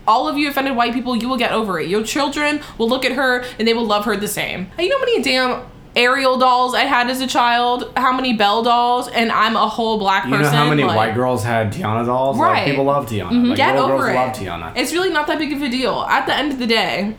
[0.07, 1.88] all of you offended white people, you will get over it.
[1.88, 4.71] Your children will look at her and they will love her the same.
[4.79, 5.62] You know how many damn
[5.99, 7.93] Ariel dolls I had as a child?
[7.97, 9.09] How many Belle dolls?
[9.09, 10.37] And I'm a whole black person.
[10.39, 12.39] You know how many like- white girls had Tiana dolls?
[12.39, 12.59] Right.
[12.61, 12.71] Mm-hmm.
[12.71, 13.49] people love Tiana.
[13.49, 14.47] Like, Get little over girls it.
[14.47, 14.73] love Tiana.
[14.77, 16.07] It's really not that big of a deal.
[16.09, 17.17] At the end of the day,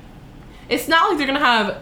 [0.69, 1.77] it's not like they're gonna have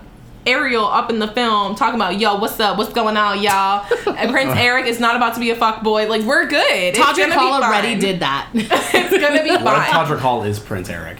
[0.47, 3.85] Ariel up in the film talking about yo, what's up, what's going on, y'all.
[4.17, 6.07] And Prince Eric is not about to be a fuck boy.
[6.07, 6.65] Like we're good.
[6.71, 8.49] It's Todrick Hall already did that.
[8.53, 9.63] it's gonna be fine.
[9.63, 10.05] what if fine.
[10.07, 11.17] Todrick Hall is Prince Eric?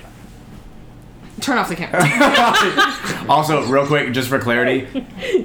[1.41, 2.03] Turn off the camera.
[3.29, 4.87] Also, real quick, just for clarity,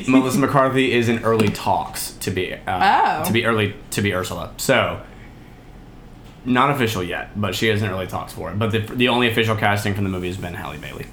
[0.08, 3.24] Melissa McCarthy is in early talks to be uh, Oh.
[3.26, 4.52] to be early to be Ursula.
[4.56, 5.02] So,
[6.44, 8.58] not official yet, but she is in early talks for it.
[8.58, 11.06] But the, the only official casting from the movie has been Halle Bailey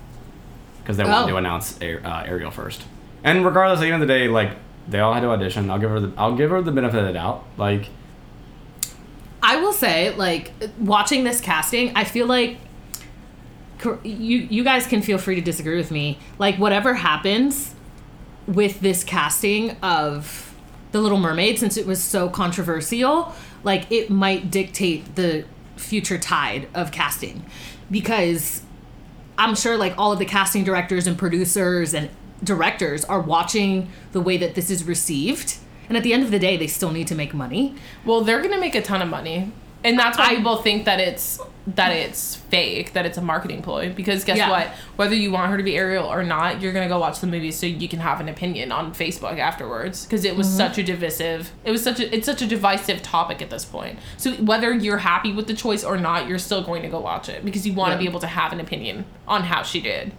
[0.84, 1.30] because they wanted Oh.
[1.30, 2.84] to announce A- uh, Ariel first.
[3.24, 4.52] And regardless, at the end of the day, like
[4.88, 5.72] they all had to audition.
[5.72, 7.44] I'll give her the I'll give her the benefit of the doubt.
[7.58, 7.90] Like
[9.42, 12.60] I will say, like, watching this casting, I feel like
[14.04, 16.20] you you guys can feel free to disagree with me.
[16.38, 17.74] Like, whatever happens
[18.48, 20.54] with this casting of
[20.92, 26.68] the Little Mermaid, since it was so controversial, like it might dictate the future tide
[26.74, 27.46] of casting,
[27.92, 28.64] because
[29.38, 32.10] I'm sure like all of the casting directors and producers and
[32.44, 35.58] directors are watching the way that this is received.
[35.88, 37.76] And at the end of the day, they still need to make money.
[38.06, 39.52] well, they're gonna make a ton of money,
[39.84, 41.40] and that's why I- people think that it's
[41.76, 43.92] that it's fake, that it's a marketing ploy.
[43.94, 44.50] Because guess Yeah.
[44.50, 44.68] what?
[44.96, 47.52] Whether you want her to be Ariel or not, you're gonna go watch the movie
[47.52, 50.06] so you can have an opinion on Facebook afterwards.
[50.06, 50.58] Because it was Mm-hmm.
[50.58, 54.00] such a divisive, it was such a, it's such a divisive topic at this point.
[54.18, 57.30] So whether you're happy with the choice or not, you're still going to go watch
[57.30, 58.00] it because you want to Yeah.
[58.00, 60.12] be able to have an opinion on how she did.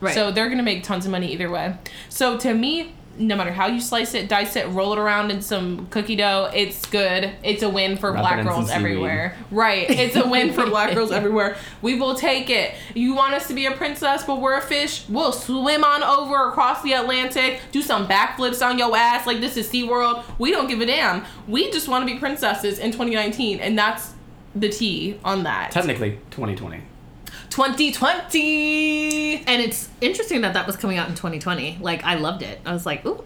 [0.00, 0.14] Right.
[0.14, 1.74] So they're gonna make tons of money either way.
[2.08, 5.42] So to me, no matter how you slice it, dice it, roll it around in
[5.42, 7.30] some cookie dough, it's good.
[7.42, 9.36] It's a win for Wrap black girls everywhere.
[9.50, 9.88] Right.
[9.90, 11.56] It's a win for black girls everywhere.
[11.82, 12.74] We will take it.
[12.94, 15.04] You want us to be a princess, but we're a fish?
[15.08, 19.56] We'll swim on over across the Atlantic, do some backflips on your ass like this
[19.56, 20.24] is SeaWorld.
[20.38, 21.24] We don't give a damn.
[21.46, 24.14] We just want to be princesses in 2019, and that's
[24.54, 25.70] the T on that.
[25.70, 26.82] technically 2020.
[27.52, 29.44] 2020.
[29.46, 31.78] And it's interesting that that was coming out in 2020.
[31.80, 32.60] Like I loved it.
[32.64, 33.24] I was like, ooh,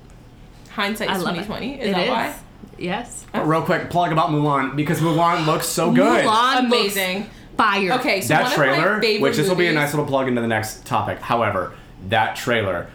[0.70, 1.74] Hindsight I love 2020.
[1.74, 1.80] it.
[1.80, 2.34] Is It that why?
[2.78, 3.24] Yes.
[3.32, 6.24] But real quick, plug about Mulan because Mulan looks so good.
[6.24, 7.30] Mulan looks Amazing.
[7.56, 7.92] fire.
[7.94, 10.06] Okay, so that one trailer, of my favorite which this will be a nice little
[10.06, 11.18] plug into the next topic.
[11.20, 11.72] However,
[12.08, 12.90] that trailer,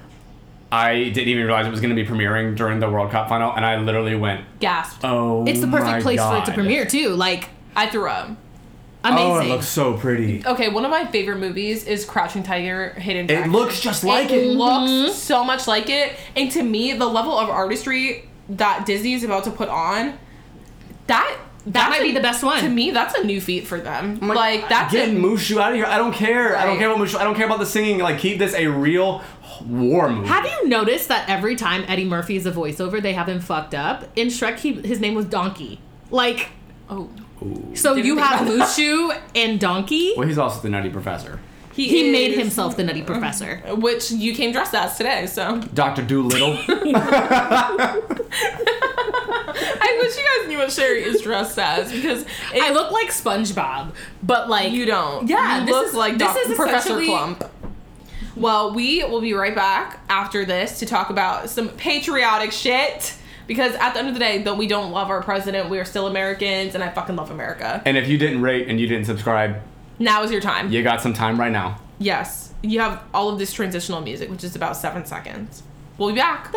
[0.71, 3.51] I didn't even realize it was going to be premiering during the World Cup final,
[3.53, 5.03] and I literally went, gasped.
[5.03, 7.09] "Oh, It's the my perfect place for it to premiere too.
[7.09, 8.29] Like I threw up.
[9.03, 9.31] Amazing.
[9.31, 10.45] Oh, it looks so pretty.
[10.45, 13.49] Okay, one of my favorite movies is Crouching Tiger, Hidden Dragon.
[13.49, 14.55] It looks just like it it.
[14.55, 15.11] looks mm-hmm.
[15.13, 19.43] so much like it, and to me, the level of artistry that Disney is about
[19.45, 20.17] to put on,
[21.07, 21.37] that
[21.67, 22.61] that might be the best one.
[22.61, 24.17] To me, that's a new feat for them.
[24.21, 25.85] I'm Like, that's get a, Mushu out of here.
[25.85, 26.57] I don't care.
[26.57, 27.15] I don't care about Mushu.
[27.15, 27.99] I don't care about the singing.
[27.99, 29.23] Like keep this a real
[29.63, 30.27] war movie.
[30.27, 33.75] Have you noticed that every time Eddie Murphy is a voiceover, they have him fucked
[33.75, 34.09] up?
[34.15, 35.79] In Shrek, he, his name was Donkey.
[36.09, 36.49] Like,
[36.89, 37.09] oh,
[37.73, 40.13] so Didn't you think have Mushu and Donkey.
[40.15, 41.39] well, he's also the Nutty Professor.
[41.73, 43.63] He made is- himself the Nutty Professor.
[43.67, 45.25] Uh, which you came dressed as today.
[45.25, 46.57] So Doctor Doolittle.
[48.63, 52.23] I wish you guys knew what Sherry is dressed as because
[52.53, 55.27] it, I look like SpongeBob, but like You don't.
[55.27, 57.49] Yeah, you this look is- like this Doc- is Professor essentially- Klump.
[58.35, 63.13] Well, we will be right back after this to talk about some patriotic shit.
[63.47, 65.85] Because at the end of the day, though we don't love our president, we are
[65.85, 67.81] still Americans, and I fucking love America.
[67.85, 69.57] and if you didn't rate and you didn't subscribe,
[69.99, 70.71] Now is your time.
[70.71, 71.79] you got some time right now.
[71.99, 75.63] Yes, you have all of this transitional music, which is about seven seconds.
[75.97, 76.51] We'll be back.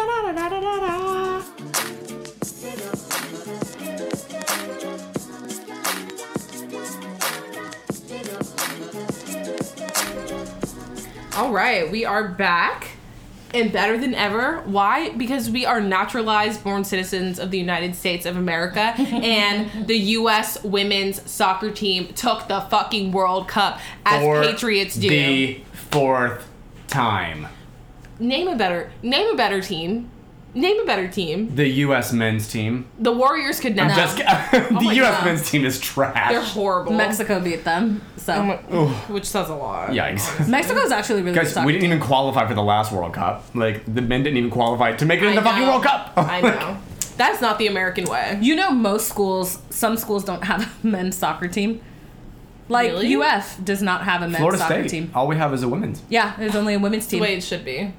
[11.36, 12.90] All right, we are back.
[13.54, 14.60] And better than ever.
[14.64, 15.10] Why?
[15.10, 20.62] Because we are naturalized born citizens of the United States of America, and the U.S.
[20.62, 25.08] women's soccer team took the fucking World Cup as For Patriots do.
[25.08, 26.50] The fourth
[26.88, 27.46] time.
[28.18, 30.10] name a better name a better team.
[30.54, 31.54] Name a better team.
[31.56, 32.12] The U.S.
[32.12, 32.86] men's team.
[33.00, 33.92] The Warriors could never.
[33.94, 35.16] Just oh the my U.S.
[35.18, 35.24] God.
[35.24, 36.30] men's team is trash.
[36.30, 36.92] They're horrible.
[36.92, 38.00] Mexico beat them.
[38.16, 39.90] So Oh which says a lot.
[39.90, 40.48] Yikes.
[40.48, 43.44] Mexico's actually really Guys, good soccer we didn't even qualify for the last World Cup.
[43.54, 45.66] Like the men didn't even qualify to make it in the fucking.
[45.66, 46.12] World Cup.
[46.16, 46.78] I know.
[47.16, 48.38] That's not the American way.
[48.40, 51.80] You know, most schools, some schools don't have a men's soccer team.
[52.68, 53.14] Like Really?
[53.16, 54.90] UF does not have a men's Florida soccer State.
[54.90, 55.10] team.
[55.14, 56.02] All we have is a women's.
[56.08, 57.18] Yeah, there's only a women's team.
[57.20, 57.92] the way it should be.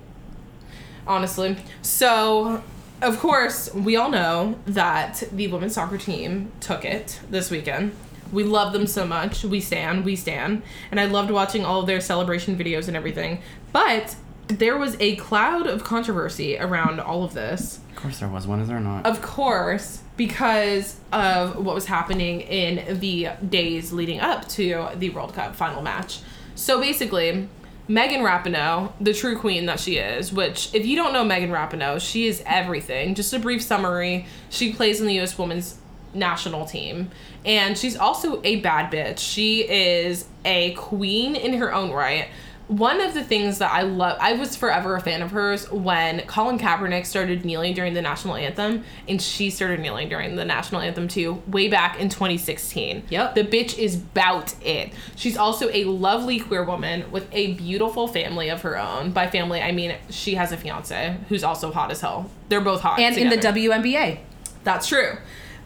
[1.08, 1.58] Honestly.
[1.82, 2.64] So,
[3.02, 7.96] of course, we all know that the women's soccer team took it this weekend.
[8.32, 9.44] We love them so much.
[9.44, 10.64] We stand, we stand.
[10.90, 13.42] And I loved watching all of their celebration videos and everything.
[13.72, 14.16] But
[14.48, 17.80] there was a cloud of controversy around all of this.
[17.92, 19.06] Of course there was one, is there not?
[19.06, 25.34] Of course, because of what was happening in the days leading up to the World
[25.34, 26.20] Cup final match.
[26.56, 27.48] So basically,
[27.88, 32.02] Megan Rapinoe, the true queen that she is, which if you don't know Megan Rapinoe,
[32.02, 33.14] she is everything.
[33.14, 35.78] Just a brief summary, she plays in the US women's
[36.14, 37.12] national team
[37.44, 39.20] and she's also a bad bitch.
[39.20, 42.30] She is a queen in her own right.
[42.68, 46.22] One of the things that I love, I was forever a fan of hers when
[46.22, 50.82] Colin Kaepernick started kneeling during the national anthem, and she started kneeling during the national
[50.82, 53.04] anthem too, way back in 2016.
[53.10, 53.36] Yep.
[53.36, 54.94] The bitch is bout it.
[55.16, 59.12] She's also a lovely queer woman with a beautiful family of her own.
[59.12, 62.32] By family, I mean she has a fiance who's also hot as hell.
[62.50, 63.00] They're both hot.
[63.00, 63.60] and in the together.
[63.60, 64.20] WNBA.
[64.64, 65.18] That's true.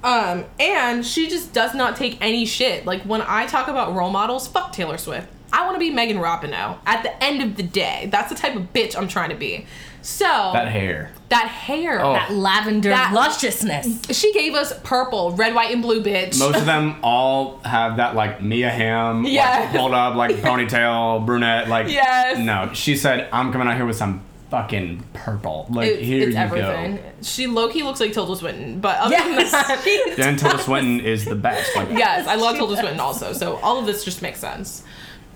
[0.03, 2.85] Um, and she just does not take any shit.
[2.85, 5.27] Like when I talk about role models, fuck Taylor Swift.
[5.53, 6.77] I want to be Megan Rapinoe.
[6.85, 9.65] At the end of the day, that's the type of bitch I'm trying to be.
[10.01, 11.11] So that hair.
[11.27, 12.13] that hair, Oh.
[12.13, 14.17] That lavender That- lusciousness.
[14.17, 16.39] she gave us purple, red, white, and blue, bitch.
[16.39, 19.65] Most of them all have that like Mia Hamm, Yes.
[19.73, 22.37] like pulled up, like ponytail, brunette, like Yes.
[22.39, 25.67] No, she said I'm coming out here with some fucking purple.
[25.69, 26.95] Like It- here it's you everything.
[26.95, 27.01] go.
[27.21, 29.51] She low key looks like Tilda Swinton, but other Yes.
[29.51, 29.61] than
[30.07, 31.75] that, Then Tilda Swinton is the best.
[31.75, 33.33] Like yes, I love Tilda Swinton also.
[33.33, 34.83] So all of this just makes sense.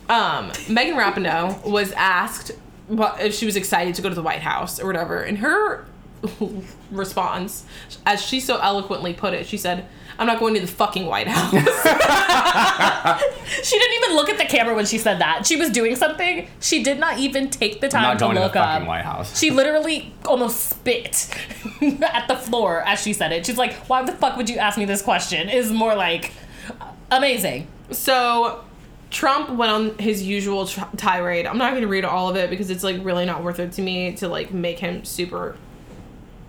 [0.10, 2.52] Um, Megan Rapinoe was asked
[2.88, 5.86] what if she was excited to go to the White House or whatever, and her
[6.92, 7.66] response,
[8.06, 9.86] as she so eloquently put it, she said,
[10.20, 11.54] "I'm not going to the fucking White House."
[13.64, 15.46] She didn't even look at the camera when she said that.
[15.46, 16.48] She was doing something.
[16.60, 18.82] She did not even take the I'm time not to going to the look fucking
[18.84, 18.88] up.
[18.88, 19.38] White House.
[19.40, 21.30] She literally almost spit
[22.02, 23.46] at the floor as she said it.
[23.46, 26.32] She's like, "Why the fuck would you ask me this question?" Is more like
[27.12, 27.68] amazing.
[27.92, 28.64] So
[29.14, 31.46] Trump went on his usual tr- tirade.
[31.46, 33.72] I'm not going to read all of it because it's like really not worth it
[33.74, 35.56] to me to like make him super.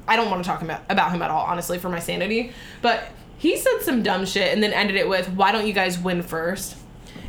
[0.08, 2.52] I don't want to talk about about him at all, honestly, for my sanity.
[2.82, 3.04] But
[3.38, 6.22] he said some dumb shit and then ended it with, "Why don't you guys win
[6.22, 6.76] first?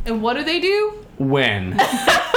[0.06, 1.06] And what do they do?
[1.18, 1.72] when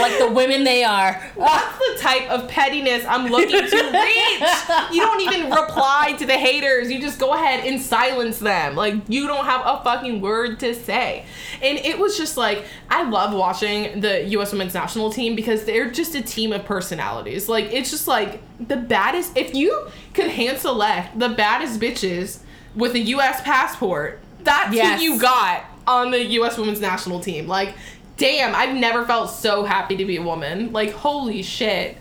[0.00, 1.20] Like the women they are.
[1.36, 4.92] That's the type of pettiness I'm looking to reach.
[4.94, 6.90] You don't even reply to the haters.
[6.90, 8.76] You just go ahead and silence them.
[8.76, 11.24] Like you don't have a fucking word to say.
[11.62, 15.90] And it was just like I love watching the US women's national team because they're
[15.90, 17.48] just a team of personalities.
[17.48, 22.40] Like it's just like the baddest if you could hand select the baddest bitches
[22.74, 24.98] with a US passport, that's Yes.
[25.00, 27.48] who you got on the US women's national team.
[27.48, 27.74] Like
[28.20, 30.72] damn, I've never felt so happy to be a woman.
[30.72, 31.96] Like, holy shit.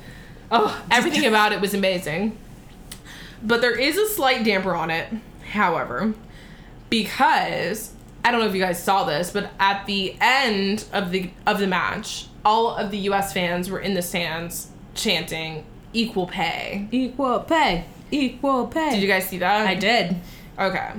[0.51, 2.37] Oh, everything about it was amazing.
[3.41, 5.07] But there is a slight damper on it,
[5.51, 6.13] however,
[6.89, 11.31] because I don't know if you guys saw this, but at the end of the
[11.47, 16.89] of the match, all of the US fans were in the stands chanting equal pay.
[16.91, 17.85] Equal pay.
[18.11, 18.89] Equal pay.
[18.89, 19.65] Did you guys see that?
[19.65, 20.17] I did.
[20.59, 20.91] Okay.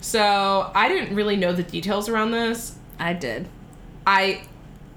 [0.00, 2.76] So, I didn't really know the details around this.
[3.00, 3.48] I did.
[4.06, 4.42] I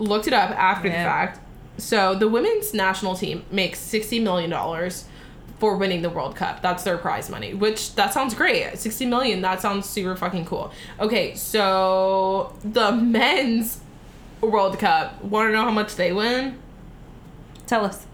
[0.02, 1.40] looked it up after the fact.
[1.78, 5.06] So the women's national team makes sixty million dollars
[5.60, 6.62] for winning the World Cup.
[6.62, 8.78] That's their prize money, which that sounds great.
[8.78, 10.72] Sixty million, that sounds super fucking cool.
[11.00, 13.80] Okay, so the men's
[14.42, 15.24] World Cup.
[15.24, 16.58] Want to know how much they win?
[17.68, 18.06] Tell us.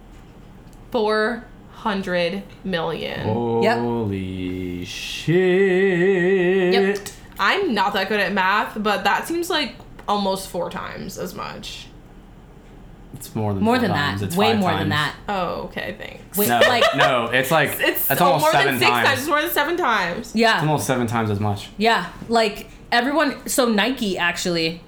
[0.91, 3.63] Four hundred million.
[3.63, 3.77] Yep.
[3.77, 6.73] Holy shit.
[6.73, 6.99] Yep.
[7.39, 9.75] I'm not that good at math, but that seems like
[10.07, 11.87] almost four times as much.
[13.13, 14.19] It's more than More than times.
[14.21, 14.27] that.
[14.27, 15.15] It's Way five more than that.
[15.27, 16.37] Oh, okay, thanks.
[16.37, 19.07] Wait, No, like no, it's like It's that's oh, almost more seven than six times.
[19.07, 19.19] times.
[19.19, 20.31] It's more than seven times.
[20.35, 20.55] yeah.
[20.55, 21.69] It's almost seven times as much.
[21.77, 23.47] Yeah, like everyone.
[23.47, 24.81] So Nike actually,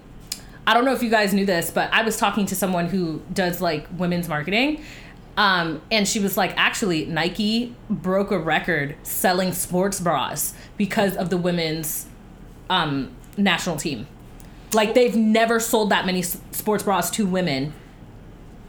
[0.67, 3.21] I don't know if you guys knew this, but I was talking to someone who
[3.33, 4.83] does like women's marketing.
[5.37, 11.29] Um, and she was like, actually, Nike broke a record selling sports bras because of
[11.29, 12.05] the women's
[12.69, 14.05] um, national team.
[14.73, 17.73] Like they've never sold that many sports bras to women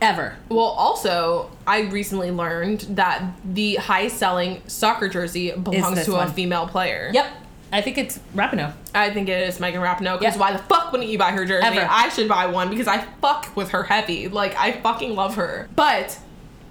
[0.01, 0.37] ever.
[0.49, 6.67] Well, also, I recently learned that the highest selling soccer jersey belongs to a female
[6.67, 7.11] player.
[7.13, 7.27] Yep,
[7.73, 8.73] I think it's Rapinoe.
[8.95, 10.19] I think it is Megan Rapinoe.
[10.19, 10.41] Because Yeah.
[10.41, 11.67] why the fuck wouldn't you buy her jersey?
[11.67, 11.87] Ever.
[11.89, 14.29] I should buy one because I fuck with her heavy.
[14.29, 15.69] Like I fucking love her.
[15.77, 16.19] But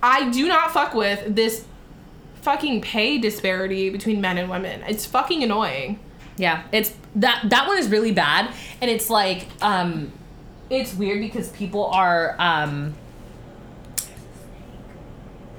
[0.02, 1.66] I do not fuck with this
[2.42, 4.82] fucking pay disparity between men and women.
[4.88, 6.00] It's fucking annoying.
[6.40, 10.12] Yeah, it's that that one is really bad, and it's like um,
[10.70, 12.96] it's weird because people are um,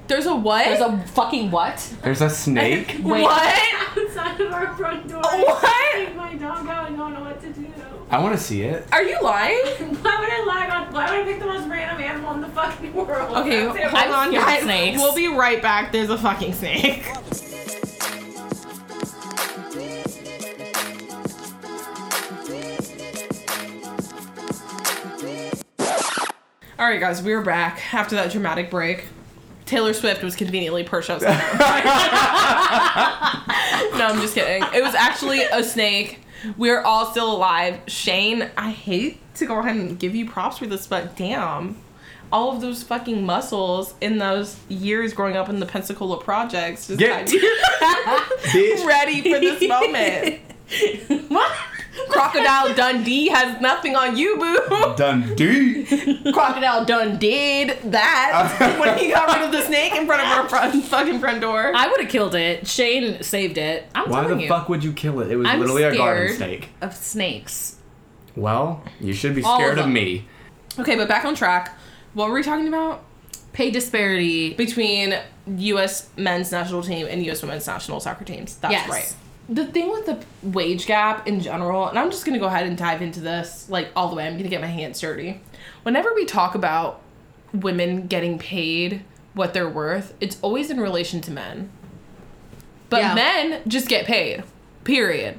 [0.09, 0.65] There's a what?
[0.65, 1.77] there's a fucking what?
[2.03, 2.97] There's a snake.
[3.05, 3.23] Wait.
[3.23, 3.57] what?
[3.97, 5.23] outside of our front door.
[5.31, 5.93] What?
[5.95, 7.67] Take my dog out and don't know what to do.
[8.11, 8.87] I want to see it.
[8.93, 9.59] Are you lying?
[9.67, 10.93] Why would I lie on?
[10.93, 13.37] Why would I pick the most random animal in the fucking world?
[13.37, 13.85] Okay, That's it.
[13.85, 14.63] hold on, scared of guys.
[14.63, 14.99] snakes.
[14.99, 15.93] We'll be right back.
[15.93, 17.07] There's a fucking snake.
[26.91, 29.05] Right, guys, we're back after that dramatic break.
[29.65, 31.31] Taylor Swift was conveniently perched outside.
[33.97, 34.65] no, I'm just kidding.
[34.75, 36.19] It was actually a snake.
[36.57, 37.79] We're all still alive.
[37.87, 41.77] Shane, I hate to go ahead and give you props for this, but damn.
[42.33, 46.99] All of those fucking muscles in those years growing up in the Pensacola projects just
[46.99, 47.33] Get- got
[48.55, 50.41] you ready for this moment.
[51.31, 51.53] What?
[52.09, 54.95] Crocodile Dundee has nothing on you, boo.
[54.97, 55.85] Dundee.
[56.33, 60.49] Crocodile Dundee did that when he got rid of the snake in front of our
[60.49, 61.73] front, fucking front door.
[61.75, 62.67] I would have killed it.
[62.67, 63.87] Shane saved it.
[63.95, 64.49] I'm Why telling the you.
[64.49, 65.31] fuck would you kill it?
[65.31, 66.69] It was I'm literally a garden snake.
[66.81, 67.77] of snakes.
[68.37, 69.93] Well, you should be All of scared of them.
[69.93, 70.27] me.
[70.79, 71.77] Okay, but back on track.
[72.15, 73.03] What were we talking about?
[73.53, 74.55] Pay disparity.
[74.55, 75.17] Between
[75.57, 76.09] U.S.
[76.17, 77.43] men's national team and U.S.
[77.43, 78.55] women's national soccer teams.
[78.57, 78.89] That's Yes.
[78.89, 79.15] right.
[79.51, 82.79] The thing with the wage gap in general, and I'm just gonna go ahead and
[82.79, 84.27] dive into this like all the way.
[84.27, 85.41] I'm gonna get my hands dirty.
[85.83, 87.01] Whenever we talk about
[87.53, 89.03] women getting paid
[89.35, 91.69] what they're worth, it's always in relation to men.
[92.89, 93.15] But Yeah.
[93.15, 94.45] men just get paid.
[94.85, 95.39] Period.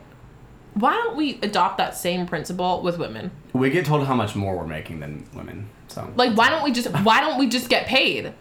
[0.74, 3.32] Why don't we adopt that same principle with women?
[3.54, 5.70] We get told how much more we're making than women.
[5.88, 8.28] So Like why don't we just why don't we just get paid?
[8.28, 8.34] At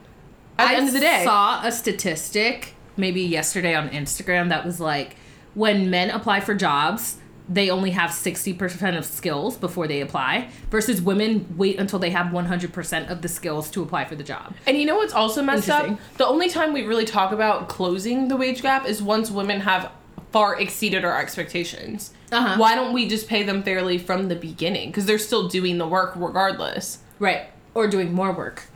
[0.59, 1.23] the I end of the day.
[1.25, 5.17] saw a statistic maybe yesterday on Instagram that was like
[5.55, 7.17] when men apply for jobs,
[7.49, 12.29] they only have 60% of skills before they apply versus women wait until they have
[12.29, 14.55] 100% of the skills to apply for the job.
[14.67, 15.99] And you know what's also messed up?
[16.17, 19.91] The only time we really talk about closing the wage gap is once women have
[20.31, 22.13] far exceeded our expectations.
[22.31, 22.57] Uh-huh.
[22.57, 24.91] Why don't we just pay them fairly from the beginning?
[24.91, 26.99] Because they're still doing the work regardless.
[27.19, 27.49] Right.
[27.75, 28.70] Or doing more work.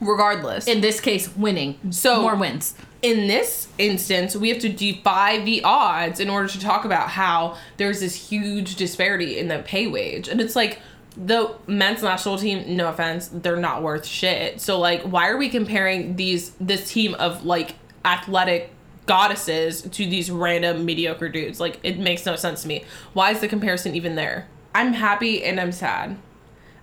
[0.00, 0.66] Regardless.
[0.66, 1.78] In this case, winning.
[1.90, 2.74] So- more wins.
[3.02, 7.56] in this instance, we have to defy the odds in order to talk about how
[7.78, 10.28] there's this huge disparity in the pay wage.
[10.28, 10.80] And it's like
[11.16, 14.60] the men's national team, no offense, they're not worth shit.
[14.60, 18.70] So like why are we comparing these this team of like athletic
[19.06, 21.58] goddesses to these random mediocre dudes?
[21.58, 22.84] Like it makes no sense to me.
[23.14, 24.46] Why is the comparison even there?
[24.74, 26.16] I'm happy and I'm sad.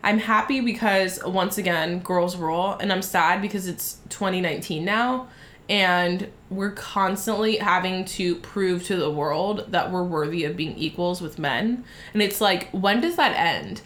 [0.04, 5.28] I'm happy because once again, girls rule, and I'm sad because it's 2019 now,
[5.70, 11.22] and we're constantly having to prove to the world that we're worthy of being equals
[11.22, 11.84] with men.
[12.14, 13.82] And it's like, when does that end?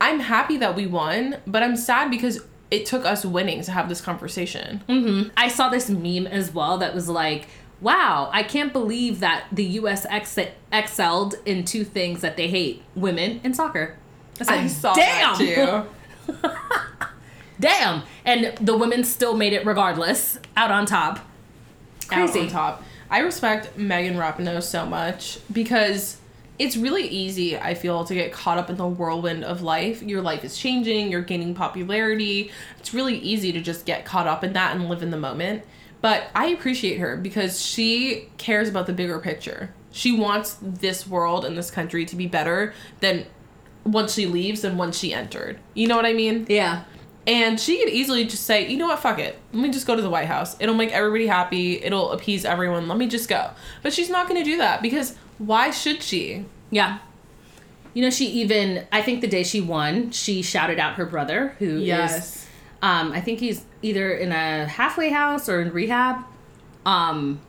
[0.00, 3.88] I'm happy that we won, but I'm sad because it took us winning to have
[3.88, 4.82] this conversation.
[4.88, 5.30] Mm-hmm.
[5.36, 7.48] I saw this meme as well that was like,
[7.80, 10.38] wow, I can't believe that the US ex-
[10.72, 13.96] excelled in two things that they hate women and soccer.
[14.38, 15.86] It's like, I saw damn, that
[16.28, 16.42] too.
[17.60, 18.02] damn.
[18.24, 21.20] And the women still made it regardless, out on top.
[22.10, 22.84] out on top.
[23.10, 26.18] I respect Megan Rapinoe so much because
[26.58, 30.02] it's really easy, I feel, to get caught up in the whirlwind of life.
[30.02, 32.50] Your life is changing, you're gaining popularity.
[32.78, 35.62] It's really easy to just get caught up in that and live in the moment.
[36.00, 39.72] But I appreciate her because she cares about the bigger picture.
[39.90, 43.26] She wants this world and this country to be better than
[43.84, 45.58] once she leaves than once she entered.
[45.74, 46.46] You know what I mean?
[46.48, 46.84] Yeah.
[47.26, 49.38] And she could easily just say, you know what, fuck it.
[49.52, 50.56] Let me just go to the White House.
[50.60, 51.82] It'll make everybody happy.
[51.82, 52.88] It'll appease everyone.
[52.88, 53.50] Let me just go.
[53.82, 56.46] But she's not going to do that because why should she?
[56.70, 56.98] Yeah.
[57.92, 61.54] You know, she even, I think the day she won, she shouted out her brother,
[61.58, 62.46] who is, Yes.
[62.80, 66.24] um, I think he's either in a halfway house or in rehab.
[66.86, 67.40] Um,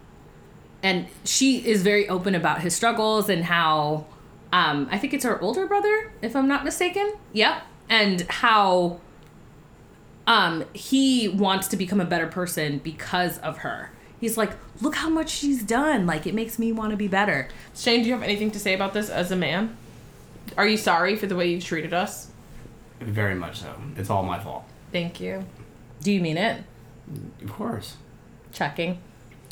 [0.84, 4.07] and she is very open about his struggles and how,
[4.51, 7.13] um, I think it's her older brother, if I'm not mistaken.
[7.33, 7.63] Yep.
[7.89, 8.99] And how,
[10.27, 13.91] um, he wants to become a better person because of her.
[14.19, 16.05] He's like, look how much she's done.
[16.05, 17.47] Like, it makes me want to be better.
[17.75, 19.77] Shane, do you have anything to say about this as a man?
[20.57, 22.31] Are you sorry for the way you've treated us?
[22.99, 23.73] Very much so.
[23.95, 24.65] It's all my fault.
[24.91, 25.45] Thank you.
[26.01, 26.63] Do you mean it?
[27.41, 27.95] Of course.
[28.51, 28.99] Checking.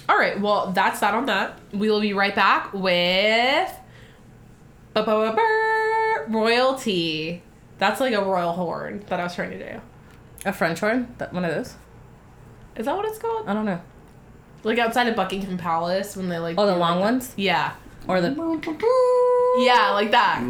[0.09, 1.59] All right, well, that's that on that.
[1.73, 3.71] We will be right back with
[6.29, 7.43] royalty.
[7.77, 9.81] That's like a royal horn that I was trying to do.
[10.45, 11.13] A French horn?
[11.17, 11.75] That one of those?
[12.75, 13.47] Is that what it's called?
[13.47, 13.81] I don't know.
[14.63, 16.55] Like outside of Buckingham Palace when they like.
[16.57, 17.33] Oh, the long like, ones?
[17.35, 17.73] Yeah.
[18.07, 18.29] Or the.
[19.59, 20.41] Yeah, like that.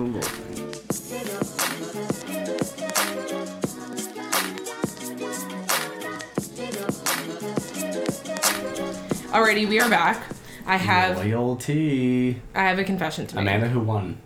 [9.31, 10.23] Alrighty, we are back.
[10.65, 12.41] I have Loyalty.
[12.55, 13.41] I have a confession to make.
[13.41, 14.17] Amanda who won.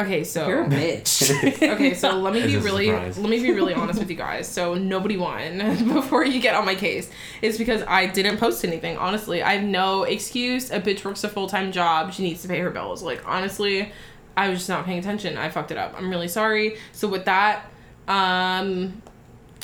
[0.00, 1.62] Okay, so You're a bitch.
[1.72, 3.18] okay, so let me be really surprise.
[3.18, 4.46] let me be really honest with you guys.
[4.46, 5.58] So nobody won
[5.92, 7.10] before you get on my case.
[7.42, 8.96] It's because I didn't post anything.
[8.96, 10.70] Honestly, I have no excuse.
[10.70, 12.12] A bitch works a full time job.
[12.12, 13.02] She needs to pay her bills.
[13.02, 13.90] Like honestly,
[14.36, 15.36] I was just not paying attention.
[15.36, 15.94] I fucked it up.
[15.96, 16.76] I'm really sorry.
[16.92, 17.66] So with that,
[18.06, 19.02] um,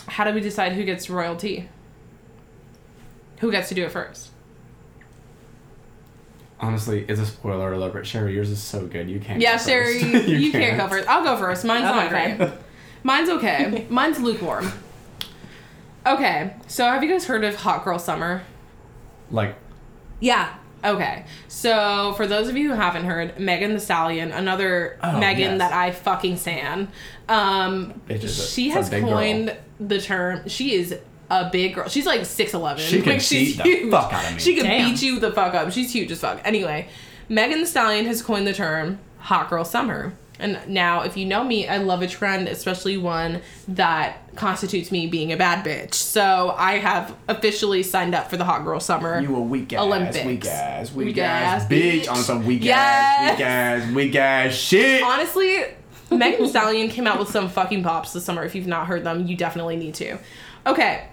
[0.09, 1.69] how do we decide who gets royalty?
[3.39, 4.31] Who gets to do it first?
[6.61, 9.11] Honestly, it's a spoiler alert, but Sherry, yours is so good.
[9.11, 9.41] You can't.
[9.41, 10.29] Yeah, go Sherry, first.
[10.29, 11.09] you, can't go first.
[11.09, 11.65] I'll go first.
[11.65, 12.37] Mine's not Okay.
[12.37, 12.51] great.
[13.03, 13.87] Mine's okay.
[13.91, 14.71] Mine's lukewarm.
[16.07, 18.43] Okay, so have you guys heard of Hot Girl Summer?
[19.31, 19.57] Like,
[20.21, 20.55] yeah.
[20.85, 25.53] Okay, so for those of you who haven't heard, Megan Thee Stallion, another Oh, Megan
[25.53, 25.59] yes.
[25.61, 26.89] that I fucking stan,
[27.27, 29.13] um, Bitch is a- she has big girl.
[29.15, 30.47] coined the term.
[30.47, 30.99] She is
[31.31, 31.89] a big girl.
[31.89, 32.83] She's like six eleven.
[32.85, 34.41] She can like, she's beat the fuck out of me.
[34.41, 34.91] She can Damn.
[34.91, 35.73] beat you the fuck up.
[35.73, 36.41] She's huge as fuck.
[36.45, 36.89] Anyway,
[37.29, 41.45] Megan Thee Stallion has coined the term "Hot Girl Summer." And now, if you know
[41.45, 45.95] me, I love a trend, especially one that constitutes me being a bad bitch.
[45.95, 49.21] So I have officially signed up for the Hot Girl Summer.
[49.21, 50.25] you a weak ass, Olympics.
[50.27, 52.11] weak ass, weak, Weak ass, ass bitch bitch.
[52.11, 52.77] on some weak Yes.
[52.77, 55.03] ass, weak ass, weak ass shit.
[55.05, 55.65] Honestly,
[56.11, 58.45] Megan Thee Stallion came out with some fucking pops this summer.
[58.45, 60.19] If you've not heard them, you definitely need to.
[60.67, 61.05] Okay,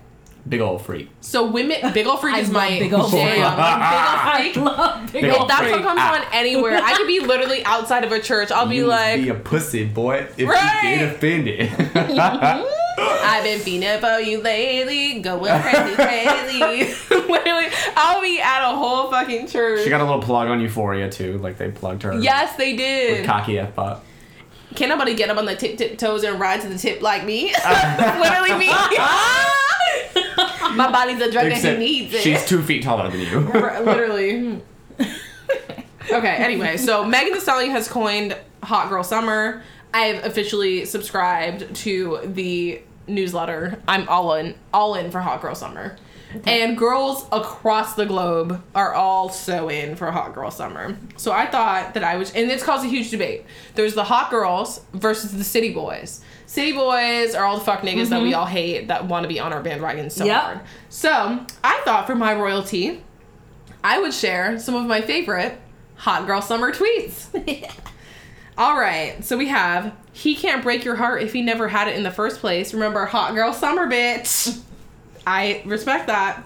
[0.49, 1.07] Big old freak.
[1.21, 3.21] so women, Big Ol' Freak I is my Big Ol' Freak.
[3.23, 3.53] jam.
[3.57, 4.77] I Big Ol' Freak.
[4.77, 5.73] love big Big If ol' that freak.
[5.75, 6.15] song comes Ah.
[6.15, 8.51] on anywhere, I could be literally outside of a church.
[8.51, 10.81] I'll be you like, be a pussy boy if Right.
[10.93, 11.69] you get offended.
[12.97, 16.59] I've been feeling for you lately, going crazy, crazy.
[17.09, 19.83] literally, I'll be at a whole fucking church.
[19.83, 22.13] she got a little plug on Euphoria too, like they plugged her.
[22.19, 23.25] yes, they With did.
[23.25, 24.05] cocky F up.
[24.75, 27.25] Can't nobody get up on the tip tip toes and ride to the tip like
[27.25, 27.53] me.
[28.19, 28.69] literally me.
[30.75, 32.21] My body's a drug that Except he needs it.
[32.21, 33.39] she's two feet taller than you.
[33.53, 34.61] Literally.
[36.11, 39.63] okay, anyway, so Megan Thee Stallion has coined Hot Girl Summer.
[39.93, 43.79] I've officially subscribed to the newsletter.
[43.87, 45.97] I'm all in, all in for Hot Girl Summer.
[46.45, 50.97] And girls across the globe are all so in for Hot Girl Summer.
[51.17, 53.45] So I thought that I was, and it's caused a huge debate.
[53.75, 56.21] There's the hot girls versus the city boys.
[56.45, 58.39] City boys are all the fuck niggas that we mm-hmm.
[58.39, 60.41] all hate that want to be on our bandwagon so Yep.
[60.41, 60.59] hard.
[60.89, 63.03] So I thought for my royalty,
[63.83, 65.59] I would share some of my favorite
[65.95, 67.27] hot girl summer tweets.
[68.57, 71.95] All right, so we have he can't break your heart if he never had it
[71.95, 72.73] in the first place.
[72.73, 74.59] Remember, hot girl summer, bitch.
[75.25, 76.43] I respect that.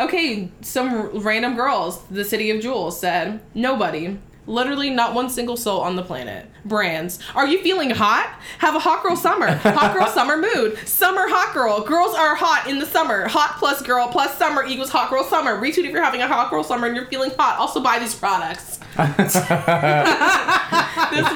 [0.00, 4.18] Okay, some random girls, the city of jewels said nobody.
[4.46, 6.46] Literally, not one single soul on the planet.
[6.66, 7.18] Brands.
[7.34, 8.38] Are you feeling hot?
[8.58, 9.54] Have a hot girl summer.
[9.54, 10.76] Hot girl summer mood.
[10.86, 11.80] Summer hot girl.
[11.80, 13.26] Girls are hot in the summer.
[13.28, 15.58] Hot plus girl plus summer equals hot girl summer.
[15.58, 17.58] Retweet if you're having a hot girl summer and you're feeling hot.
[17.58, 18.80] Also buy these products.
[18.96, 19.34] this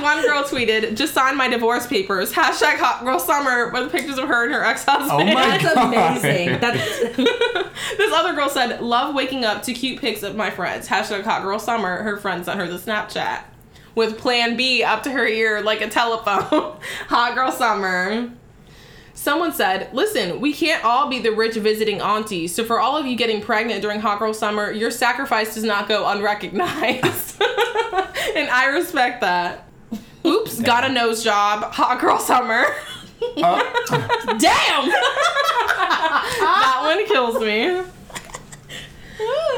[0.01, 2.33] one girl tweeted, just signed my divorce papers.
[2.33, 5.11] Hashtag hot girl summer with pictures of her and her ex-husband.
[5.11, 5.93] Oh my That's God.
[5.93, 6.61] amazing.
[6.61, 7.17] That's
[7.97, 10.87] this other girl said, love waking up to cute pics of my friends.
[10.89, 12.03] Hashtag hot girl summer.
[12.03, 13.43] Her friend sent her the Snapchat.
[13.95, 16.77] With plan B up to her ear like a telephone.
[17.09, 18.31] hot girl summer.
[19.19, 22.55] Someone said, listen, we can't all be the rich visiting aunties.
[22.55, 25.89] So for all of you getting pregnant during hot girl summer, your sacrifice does not
[25.89, 27.43] go unrecognized.
[27.43, 29.67] and I respect that.
[30.25, 31.65] Oops, got a nose job.
[31.73, 32.65] Hot girl summer.
[33.21, 33.59] Uh.
[34.39, 34.89] damn.
[36.39, 37.83] that one kills me.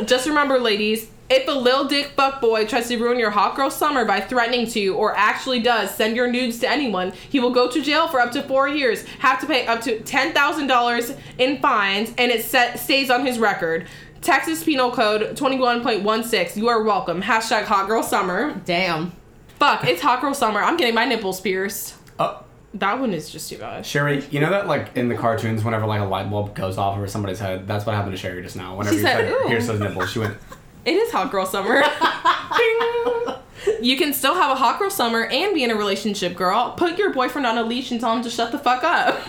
[0.06, 3.70] Just remember, ladies, if a lil dick fuck boy tries to ruin your hot girl
[3.70, 7.70] summer by threatening to, or actually does, send your nudes to anyone, he will go
[7.70, 11.12] to jail for up to four years, have to pay up to ten thousand dollars
[11.38, 13.86] in fines, and it set, stays on his record.
[14.20, 16.56] Texas Penal Code twenty one point one six.
[16.56, 17.22] You are welcome.
[17.22, 18.60] Hashtag hot girl summer.
[18.66, 19.12] Damn.
[19.58, 20.60] Fuck, it's hot girl summer.
[20.60, 21.94] I'm getting my nipples pierced.
[22.18, 22.42] Oh,
[22.74, 23.84] That one is just too bad.
[23.86, 26.96] Sherry, you know that like in the cartoons, whenever like a light bulb goes off
[26.96, 28.76] over somebody's head, that's what happened to Sherry just now.
[28.76, 30.36] Whenever She you said, said, "Ooh." "Here's those nipples," she went.
[30.84, 31.82] It is hot girl summer.
[33.82, 36.74] You can still have a hot girl summer and be in a relationship, girl.
[36.76, 39.18] Put your boyfriend on a leash and tell him to shut the fuck up.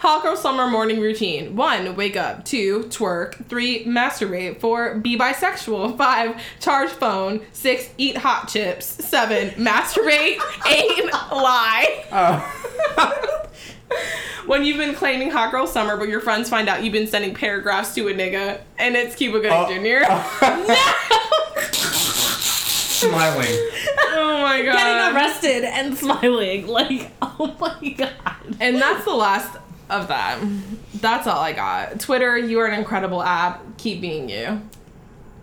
[0.00, 1.56] hot girl summer morning routine.
[1.56, 2.44] One, wake up.
[2.44, 3.46] Two, twerk.
[3.48, 4.60] Three, masturbate.
[4.60, 5.96] Four, be bisexual.
[5.96, 7.40] Five, charge phone.
[7.52, 8.86] Six, eat hot chips.
[8.86, 10.38] Seven, masturbate.
[10.68, 12.04] Eight, lie.
[12.12, 13.44] Oh.
[14.46, 17.34] When you've been claiming hot girl summer, but your friends find out you've been sending
[17.34, 19.66] paragraphs to a nigga, and it's Cuba Gooding Oh.
[19.68, 20.04] Jr.
[22.98, 23.46] Smiling.
[24.10, 24.72] Oh my god.
[24.76, 26.66] Getting arrested and smiling.
[26.66, 28.12] Like, oh my god.
[28.60, 29.56] And that's the last
[29.90, 30.38] of that.
[30.94, 32.00] That's all I got.
[32.00, 33.62] Twitter, you are an incredible app.
[33.78, 34.60] Keep being you.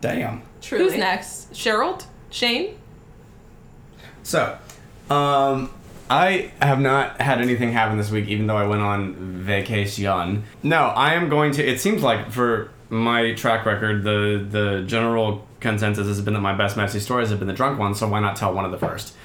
[0.02, 0.42] Damn.
[0.62, 0.84] Truly.
[0.84, 1.54] Who's next?
[1.54, 2.04] Cheryl?
[2.30, 2.78] Shane?
[4.24, 4.58] So,
[5.10, 5.72] um,
[6.10, 10.44] I have not had anything happen this week, even though I went on vacation.
[10.64, 11.66] No, I am going to.
[11.68, 16.54] It seems like for my track record, the the general consensus has been that my
[16.54, 17.98] best messy stories have been the drunk ones.
[18.00, 19.16] So why not tell one of the first?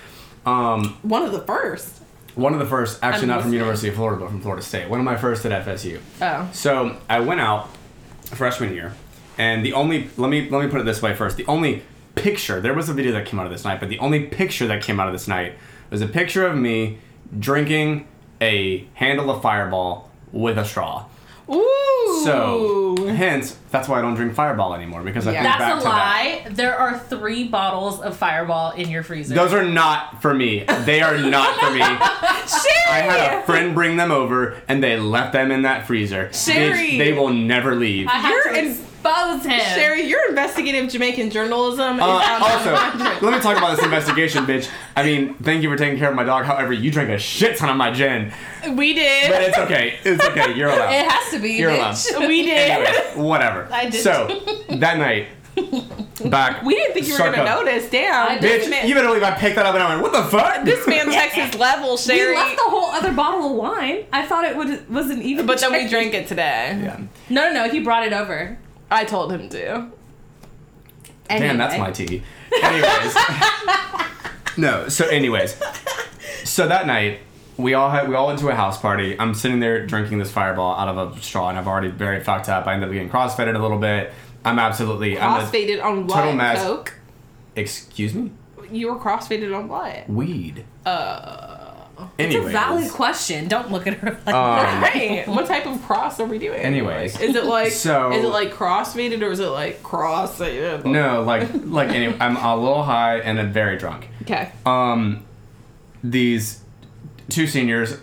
[0.47, 2.01] Um, One of the first.
[2.35, 3.53] one of the first, actually I'm not from.
[3.53, 4.89] University of Florida, but from Florida State.
[4.89, 6.01] One of my first at FSU.
[6.23, 6.49] Oh.
[6.53, 7.69] So I went out
[8.25, 8.95] freshman year,
[9.37, 11.37] and the only let me let me put it this way first.
[11.37, 11.83] The only
[12.15, 14.67] picture there was a video that came out of this night, but the only picture
[14.69, 15.55] that came out of this night
[15.91, 16.99] was a picture of me
[17.39, 18.07] drinking
[18.41, 21.07] a handle of Fireball with a straw.
[21.53, 22.23] Ooh.
[22.25, 25.43] So hence that's why I don't drink Fireball anymore because I Yeah.
[25.43, 25.91] think That's back a to that.
[25.91, 26.47] lie.
[26.51, 29.35] There are three bottles of Fireball in your freezer.
[29.35, 30.65] Those are not for me.
[30.85, 31.81] They are not for me.
[31.81, 31.97] Sherry.
[32.89, 36.31] I had a friend bring them over, and they left them in that freezer.
[36.33, 36.93] Sherry.
[36.93, 38.07] Bitch, they will never leave.
[38.09, 39.61] I have You're to in- expose him.
[39.75, 42.73] Sherry, your investigative Jamaican journalism is Uh, also,
[43.27, 44.69] let me talk about this investigation, bitch.
[44.97, 46.45] I mean, thank you for taking care of my dog.
[46.45, 48.33] However, you drank a shit ton of my gin,
[48.75, 49.31] We did.
[49.31, 49.99] but it's okay.
[50.05, 50.55] It's okay.
[50.55, 50.93] You're allowed.
[50.93, 51.53] It has to be.
[51.53, 52.11] You're bitch.
[52.17, 52.29] allowed.
[52.29, 52.71] we did.
[52.71, 53.69] Anyways, whatever.
[53.73, 54.03] I did.
[54.03, 54.27] So
[54.69, 55.29] that night,
[56.31, 56.63] back.
[56.63, 57.65] We didn't think you were Suck gonna up.
[57.65, 57.89] notice.
[57.91, 58.39] Damn.
[58.39, 60.65] Bitch, man, you better believe I picked that up and I went, "What the fuck?"
[60.65, 62.31] this man checks his level, Sherry.
[62.31, 64.05] We left the whole other bottle of wine.
[64.13, 65.47] I thought it would wasn't even.
[65.47, 66.79] but then we drank it today.
[66.83, 67.01] Yeah.
[67.29, 67.69] No, no, no.
[67.71, 68.59] He brought it over.
[68.91, 69.91] I told him to.
[71.29, 72.23] Damn, that's my tea.
[72.63, 73.17] Anyways.
[74.57, 75.57] no, so anyways.
[76.45, 77.21] So that night,
[77.57, 79.19] we all had we all went to a house party.
[79.19, 82.49] I'm sitting there drinking this fireball out of a straw and I've already very fucked
[82.49, 82.67] up.
[82.67, 84.13] I ended up getting crossfaded a little bit.
[84.45, 86.15] I'm absolutely I'm Crossfaded on what?
[86.17, 86.63] total mess.
[86.63, 86.95] Coke?
[87.55, 88.33] excuse me?
[88.71, 90.09] You were crossfaded on what?
[90.09, 90.65] Weed.
[90.87, 91.50] Uh.
[92.19, 93.49] It's a valid question.
[93.49, 95.25] Don't look at her like Um, Right.
[95.29, 96.61] what type of cross are we doing?
[96.61, 97.21] Anyways.
[97.21, 100.85] Is it like So- is it like crossfaded or is it like cross-faded?
[100.87, 104.09] No, like like anyway, I'm a little high and I'm very drunk.
[104.23, 104.51] Okay.
[104.67, 105.25] Um,
[106.03, 106.61] these
[107.29, 107.99] two seniors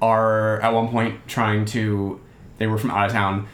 [0.00, 2.20] are at one point trying to.
[2.58, 3.46] They were from out of town.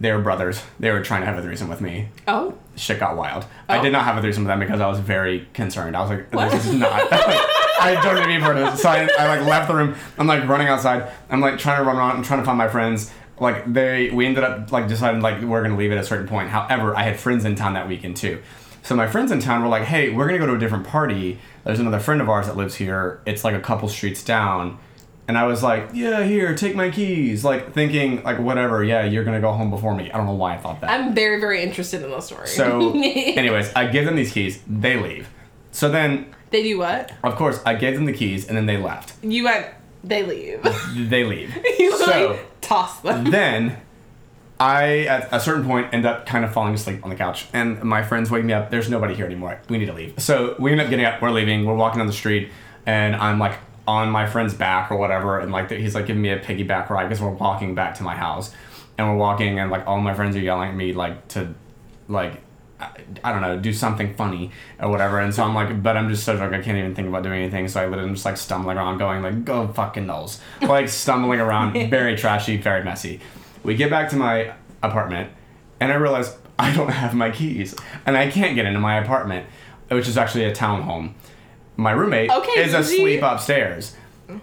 [0.00, 0.62] They were brothers.
[0.80, 2.08] They were trying to have a threesome with me.
[2.26, 2.54] Oh.
[2.74, 3.44] Shit got wild.
[3.68, 3.82] I Oh.
[3.82, 5.94] did not have a threesome with them because I was very concerned.
[5.94, 6.50] I was like, What?
[6.50, 6.90] this is not.
[7.12, 8.80] I don't need to be part of this.
[8.82, 9.94] So I, I like left the room.
[10.18, 11.10] I'm like running outside.
[11.28, 13.10] I'm like trying to run around I'm trying to find my friends.
[13.38, 16.48] Like they, we ended up like deciding like we're gonna leave at a certain point.
[16.48, 18.40] However, I had friends in town that weekend too.
[18.82, 21.38] So my friends in town were like, hey, we're gonna go to a different party.
[21.64, 23.20] There's another friend of ours that lives here.
[23.26, 24.78] It's like a couple streets down.
[25.30, 27.44] And I was like, yeah, here, take my keys.
[27.44, 28.82] Like thinking like whatever.
[28.82, 30.10] Yeah, you're gonna go home before me.
[30.10, 30.90] I don't know why I thought that.
[30.90, 32.48] I'm very, very interested in the story.
[32.48, 34.60] So, anyways, I give them these keys.
[34.66, 35.28] They leave.
[35.70, 37.12] So then, they do what?
[37.22, 39.24] of course, I gave them the keys, and then they left.
[39.24, 39.68] You went
[40.02, 40.66] they leave.
[40.96, 41.56] They leave.
[41.78, 43.30] you so like toss them.
[43.30, 43.80] then,
[44.58, 47.80] I at a certain point end up kind of falling asleep on the couch, and
[47.84, 48.72] my friends wake me up.
[48.72, 49.60] There's nobody here anymore.
[49.68, 50.14] We need to leave.
[50.18, 51.22] So we end up getting up.
[51.22, 51.66] We're leaving.
[51.66, 52.50] We're walking down the street,
[52.84, 56.30] and I'm like on my friend's back or whatever, and like he's like giving me
[56.30, 58.54] a piggyback ride because we're walking back to my house,
[58.98, 61.54] and we're walking, and like all my friends are yelling at me like to,
[62.08, 62.42] like.
[62.82, 62.88] I,
[63.22, 66.24] I don't know, do something funny or whatever, and so I'm like, but I'm just
[66.24, 67.68] so drunk I can't even think about doing anything.
[67.68, 71.74] So I literally just like stumbling around, going like, "Go fucking Noles," like stumbling around,
[71.90, 73.20] very trashy, very messy.
[73.64, 75.30] We get back to my apartment,
[75.78, 77.74] and I realize I don't have my keys,
[78.06, 79.46] and I can't get into my apartment,
[79.88, 81.12] which is actually a townhome.
[81.80, 82.76] My roommate Okay, is Gigi.
[82.76, 83.96] asleep upstairs,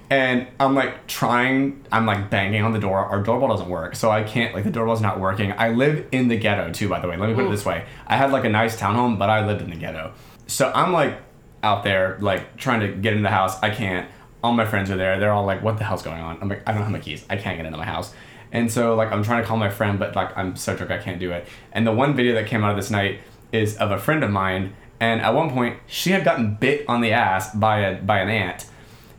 [0.10, 1.86] and I'm like trying.
[1.92, 2.98] I'm like banging on the door.
[2.98, 4.56] Our doorbell doesn't work, so I can't.
[4.56, 5.54] Like the doorbell's not working.
[5.56, 7.16] I live in the ghetto too, by the way.
[7.16, 9.62] Let me put it this way: I had like a nice townhome, but I lived
[9.62, 10.14] in the ghetto.
[10.48, 11.20] So I'm like
[11.62, 13.62] out there, like trying to get into the house.
[13.62, 14.10] I can't.
[14.44, 15.20] All my friends are there.
[15.20, 17.24] They're all like, "What the hell's going on?" I'm like, "I don't have my keys.
[17.30, 18.14] I can't get into my house."
[18.52, 20.98] And so like I'm trying to call my friend, but like I'm so drunk I
[20.98, 21.48] can't do it.
[21.72, 23.20] And the one video that came out of this night
[23.52, 27.02] is of a friend of mine, And at one point, she had gotten bit on
[27.02, 28.66] the ass by a by an ant,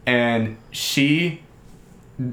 [0.06, 1.42] and she,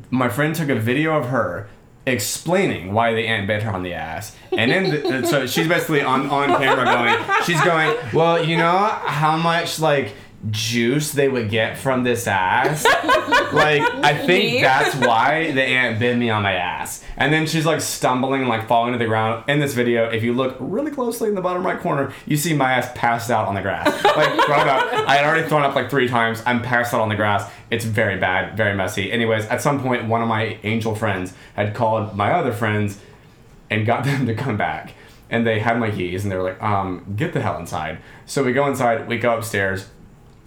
[0.10, 1.70] my friend took a video of her
[2.08, 6.02] explaining why the ant bit her on the ass, and then the, so she's basically
[6.02, 10.14] on on camera going, she's going, well, you know how much like
[10.52, 12.86] juice they would get from this ass.
[13.54, 17.04] Like i think that's why the aunt bit me on my ass.
[17.18, 19.44] And then she's like stumbling like falling to the ground.
[19.48, 22.54] In this video if you look really closely in the bottom right corner you see
[22.54, 23.88] my ass passed out on the grass.
[24.04, 24.94] Like thrown up.
[25.08, 26.42] I had already thrown up like three times.
[26.46, 27.50] I'm passed out on the grass.
[27.72, 29.12] It's very bad very messy.
[29.12, 33.00] Anyways at some point one of my angel friends had called my other friends
[33.70, 34.94] and got them to come back.
[35.30, 37.98] And they had my keys and they were like, um, get the hell inside.
[38.26, 39.88] So we go inside, we go upstairs.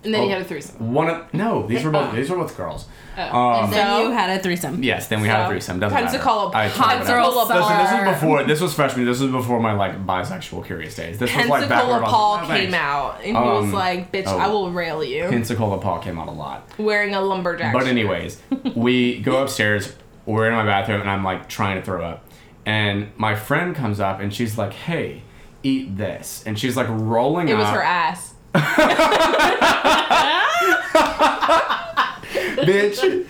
[0.05, 0.33] And then you Oh.
[0.35, 0.93] had a threesome.
[0.95, 2.87] One of no, these were both these were both girls.
[3.17, 3.23] Oh.
[3.23, 4.83] Um, And then So- you had a threesome.
[4.83, 5.81] yes, then we had a So, threesome.
[5.81, 6.57] Doesn't Pensacola matter.
[6.57, 7.21] I- hot whatever.
[7.23, 8.45] Listen, this was before.
[8.45, 9.07] This was freshman.
[9.07, 11.19] This was before my like bisexual curious days.
[11.19, 13.73] This was like back when Pensacola was- Paul Oh, came out and he Um, was
[13.73, 14.39] like, "Bitch, oh.
[14.39, 16.69] I will rail you." Pensacola Paul came out a lot.
[16.79, 17.73] Wearing a lumberjack.
[17.73, 18.41] But anyways,
[18.77, 19.95] we go upstairs.
[20.27, 22.25] We're in my bathroom, and I'm like trying to throw up.
[22.65, 25.23] And my friend comes up, and she's like, "Hey,
[25.65, 27.49] eat this." And she's like rolling.
[27.49, 27.75] it was up.
[27.75, 28.35] her ass.
[32.59, 33.27] Bitch.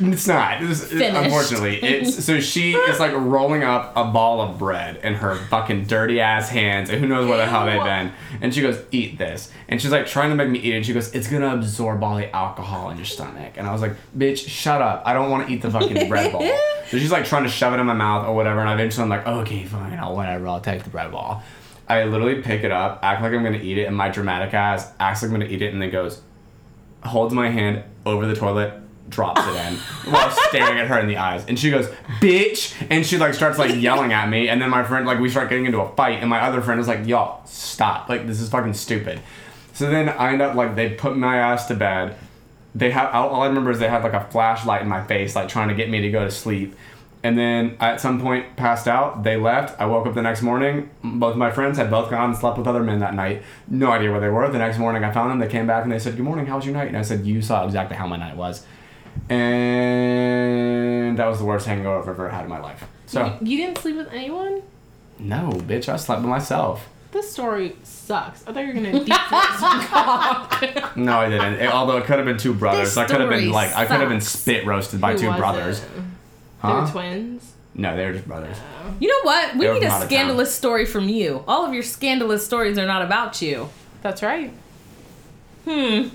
[0.00, 0.62] it's not.
[0.62, 1.16] Is- Finished.
[1.16, 5.84] unfortunately, it's so she is like rolling up a ball of bread in her fucking
[5.86, 8.12] dirty ass hands, and who knows where the hell they've been.
[8.40, 10.76] And she goes, "Eat this," and she's like trying to make me eat it.
[10.78, 13.80] And she goes, "It's gonna absorb all the alcohol in your stomach." And I was
[13.82, 15.02] like, "Bitch, shut up!
[15.06, 16.42] I don't want to eat the fucking bread ball."
[16.92, 19.08] So she's like trying to shove it in my mouth or whatever, and eventually I'm
[19.08, 20.46] like, "Okay, fine, I'll whatever.
[20.46, 21.42] I'll take the bread ball."
[21.88, 24.92] I literally pick it up, act like I'm gonna eat it, and my dramatic ass
[25.00, 26.22] acts like I'm gonna eat it, and then goes,
[27.04, 28.74] holds my hand over the toilet,
[29.08, 29.74] drops it in
[30.12, 31.44] while staring at her in the eyes.
[31.46, 31.88] And she goes,
[32.20, 32.74] bitch!
[32.90, 34.48] And she like starts like yelling at me.
[34.48, 36.18] And then my friend, like, we start getting into a fight.
[36.20, 38.08] And my other friend is like, y'all, stop.
[38.08, 39.20] Like, this is fucking stupid.
[39.74, 42.16] So then I end up like, they put my ass to bed.
[42.74, 45.36] They have, all all I remember is they had like a flashlight in my face,
[45.36, 46.74] like trying to get me to go to sleep.
[47.24, 49.22] And then at some point, passed out.
[49.22, 49.80] They left.
[49.80, 50.90] I woke up the next morning.
[51.04, 53.42] Both my friends had both gone and slept with other men that night.
[53.68, 54.48] No idea where they were.
[54.50, 55.38] The next morning, I found them.
[55.38, 56.46] They came back and they said, "Good morning.
[56.46, 58.66] How was your night?" And I said, "You saw exactly how my night was."
[59.30, 62.84] And that was the worst hangover I've ever had in my life.
[63.06, 64.62] So You didn't sleep with anyone?
[65.18, 66.88] no, bitch, I slept with myself.
[67.12, 68.42] This story sucks.
[68.48, 70.64] I thought you were gonna deep cock.
[70.96, 71.54] No, I didn't.
[71.54, 72.96] It- although it could have been two brothers.
[72.96, 75.82] I could have been like I could have been spit roasted by Who two brothers.
[75.82, 75.88] it?
[76.62, 76.84] Huh?
[76.84, 77.52] They're twins.
[77.74, 78.56] No, they're just brothers.
[79.00, 79.54] You know what?
[79.56, 81.42] We They're need from a of scandalous story from you.
[81.48, 83.68] All of your scandalous stories are not about you.
[84.02, 84.50] That's right.
[85.64, 86.08] Hmm.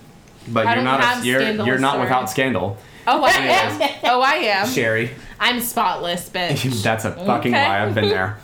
[0.50, 2.06] But I you're don't not have a, you're scandalous you're not stories.
[2.10, 2.78] without scandal.
[3.08, 3.82] Oh, I am.
[4.06, 4.68] oh, I am.
[4.68, 5.12] Sherry.
[5.40, 6.82] I'm spotless, bitch.
[6.84, 7.68] That's a fucking Okay.
[7.68, 7.84] lie.
[7.86, 8.38] I've been there.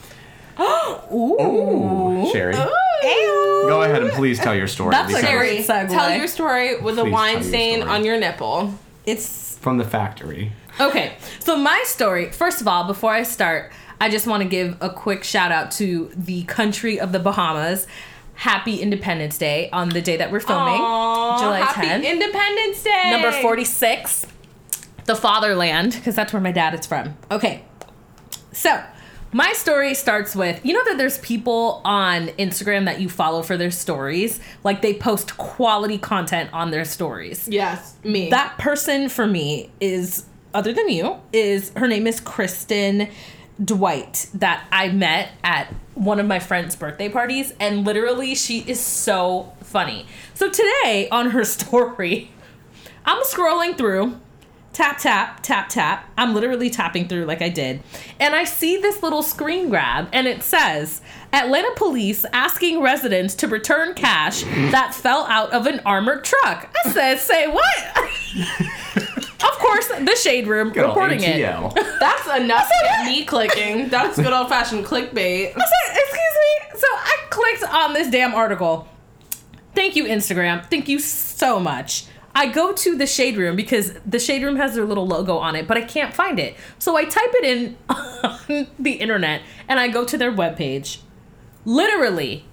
[0.59, 1.41] Ooh.
[1.41, 2.53] Ooh, Sherry.
[2.53, 4.91] Go ahead and please tell your story.
[4.91, 5.89] That's a because- great segue.
[5.89, 7.91] Tell your story with a Please wine your stain story.
[7.95, 8.73] on your nipple.
[9.05, 10.51] It's from the factory.
[10.79, 13.71] Okay, so my story, first of all, before I start,
[14.01, 17.87] I just want to give a quick shout out to the country of the Bahamas.
[18.35, 22.03] Happy Independence Day on the day that we're filming, Aw, July Happy 10th.
[22.03, 23.11] Independence Day.
[23.11, 24.25] Number 46,
[25.05, 27.15] the fatherland, because that's where my dad is from.
[27.29, 27.63] Okay,
[28.51, 28.83] so
[29.31, 33.55] my story starts with you know that there's people on Instagram that you follow for
[33.55, 37.47] their stories, like they post quality content on their stories.
[37.47, 38.31] Yes, me.
[38.31, 43.09] That person for me is other than you is her name is Kristen
[43.63, 48.79] Dwight that I met at one of my friend's birthday parties and literally she is
[48.79, 50.05] so funny.
[50.33, 52.31] So today on her story
[53.05, 54.19] I'm scrolling through
[54.73, 56.09] tap tap tap tap.
[56.17, 57.81] I'm literally tapping through like i did.
[58.19, 61.01] And i see this little screen grab and it says
[61.31, 66.73] atlanta police asking residents to return cash that fell out of an armored truck.
[66.85, 69.02] I said say what
[69.43, 71.39] of course the shade room Good old reporting it
[71.99, 73.89] That's enough to get me clicking.
[73.89, 75.49] That's good old fashioned clickbait.
[75.49, 78.87] I said, excuse me so i clicked on this damn article
[79.75, 84.17] thank you instagram thank you so much I go to the shade room because the
[84.19, 86.55] shade room has their little logo on it, but I can't find it.
[86.79, 91.01] So I type it in on the internet and I go to their webpage.
[91.63, 92.45] Literally,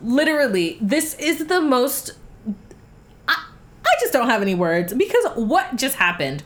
[0.00, 2.12] literally, this is the most.
[3.94, 6.42] I, just don't have any words because what just happened?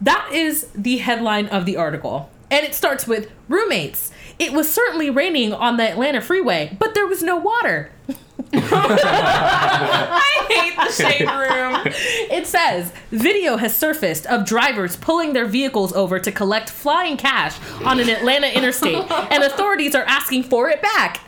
[0.00, 2.30] That is the headline of the article.
[2.50, 4.12] And it starts with roommates.
[4.38, 7.90] It was certainly raining on the Atlanta freeway, but there was no water.
[8.52, 11.94] I hate the shade room.
[12.30, 17.58] It says video has surfaced of drivers pulling their vehicles over to collect flying cash
[17.84, 21.20] on an Atlanta interstate, and authorities are asking for it back.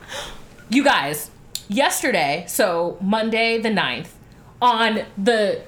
[0.68, 1.30] You guys,
[1.68, 4.08] yesterday, so Monday the 9th,
[4.60, 5.62] on the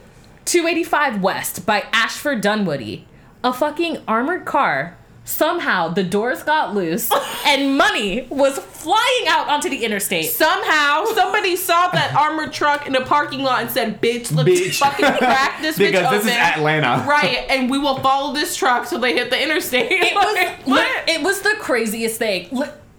[0.44, 3.06] 285 West by Ashford Dunwoody,
[3.44, 4.96] a fucking armored car.
[5.22, 7.08] Somehow the doors got loose
[7.46, 10.24] and money was flying out onto the interstate.
[10.26, 14.78] Somehow, somebody saw that armored truck in the parking lot and said, "Bitch, let's Bitch.
[14.78, 17.04] fucking crack this bitch because open." this is Atlanta.
[17.06, 19.92] Right, and we will follow this truck till they hit the interstate.
[19.92, 21.08] It was Like, li- what?
[21.08, 22.48] it was the craziest thing.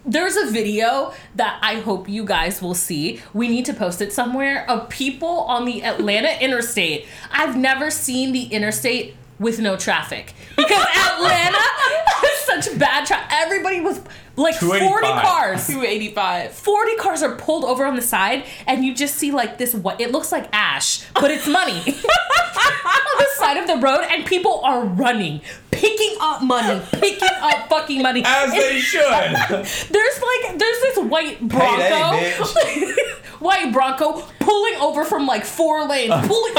[0.06, 3.22] Li- There's a video that I hope you guys will see.
[3.34, 7.06] We need to post it somewhere of people on the Atlanta interstate.
[7.32, 13.28] I've never seen the interstate with no traffic because Atlanta has such bad traffic.
[13.32, 14.00] Everybody was
[14.36, 15.66] like 40 cars.
[15.68, 16.52] 285.
[16.52, 20.00] 40 cars are pulled over on the side and you just see like this what
[20.00, 24.62] it looks like ash but it's money on the side of the road and people
[24.64, 25.42] are running
[25.82, 28.22] picking up money picking up fucking money.
[28.26, 29.02] As they should.
[29.50, 32.12] there's like there's this white bronco.
[32.12, 32.96] Payday,
[33.40, 36.54] white bronco pulling over from like four lanes pulling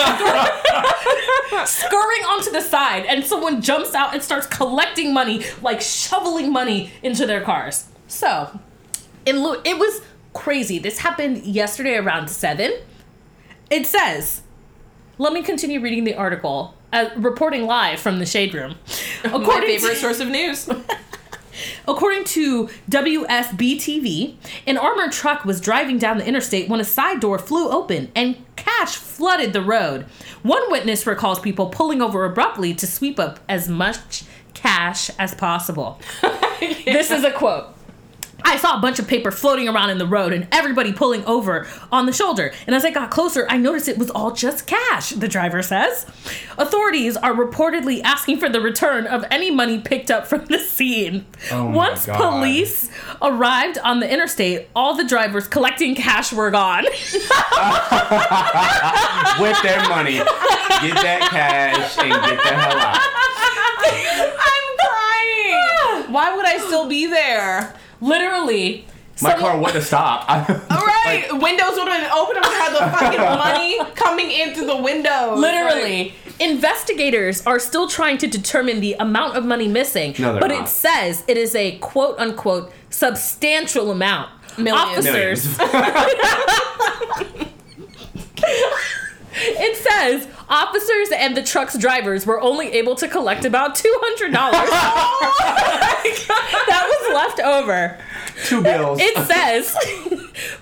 [1.65, 6.91] scurrying onto the side and someone jumps out and starts collecting money like shoveling money
[7.03, 7.89] into their cars.
[8.09, 8.59] So
[9.25, 10.01] in Lu- it was
[10.33, 10.79] crazy.
[10.81, 12.73] This happened yesterday around 7
[13.71, 14.43] it says
[15.19, 18.75] let me continue reading the article uh, reporting live from the shade room
[19.25, 20.69] My according favorite to, source of news.
[21.87, 24.37] According to WSB TV,
[24.67, 28.37] an armored truck was driving down the interstate when a side door flew open and
[28.57, 30.07] cash flooded the road.
[30.43, 34.25] One witness recalls people pulling over abruptly to sweep up as much
[34.55, 36.01] cash as possible.
[36.85, 37.72] This is a quote.
[38.45, 41.67] I saw a bunch of paper floating around in the road and everybody pulling over
[41.91, 42.53] on the shoulder.
[42.67, 46.07] And as I got closer, I noticed it was all just cash, the driver says.
[46.59, 51.25] Authorities are reportedly asking for the return of any money picked up from the scene.
[51.51, 52.19] Oh my Once God.
[52.19, 52.91] police
[53.21, 56.85] arrived on the interstate, all the drivers collecting cash were gone.
[59.41, 60.15] With their money.
[60.83, 63.01] Get that cash and get the hell out.
[64.39, 66.13] I'm crying.
[66.13, 67.75] Why would I still be there?
[68.03, 68.85] Literally.
[69.21, 70.29] My someone- car wouldn't have stopped.
[70.31, 72.37] All right, windows would have been open.
[72.37, 75.39] I would have had the fucking money coming in through the windows.
[75.39, 80.49] Literally, investigators are still trying to determine the amount of money missing, No, they're but
[80.51, 80.65] not.
[80.65, 84.31] it says it is a quote unquote substantial amount.
[84.59, 85.07] Millions.
[85.07, 85.73] Officers, Millions.
[89.35, 94.33] it says officers and the truck's drivers were only able to collect about two hundred
[94.33, 94.69] dollars.
[96.05, 97.99] Oh that was left over.
[98.45, 98.99] Two bills.
[99.01, 99.75] It says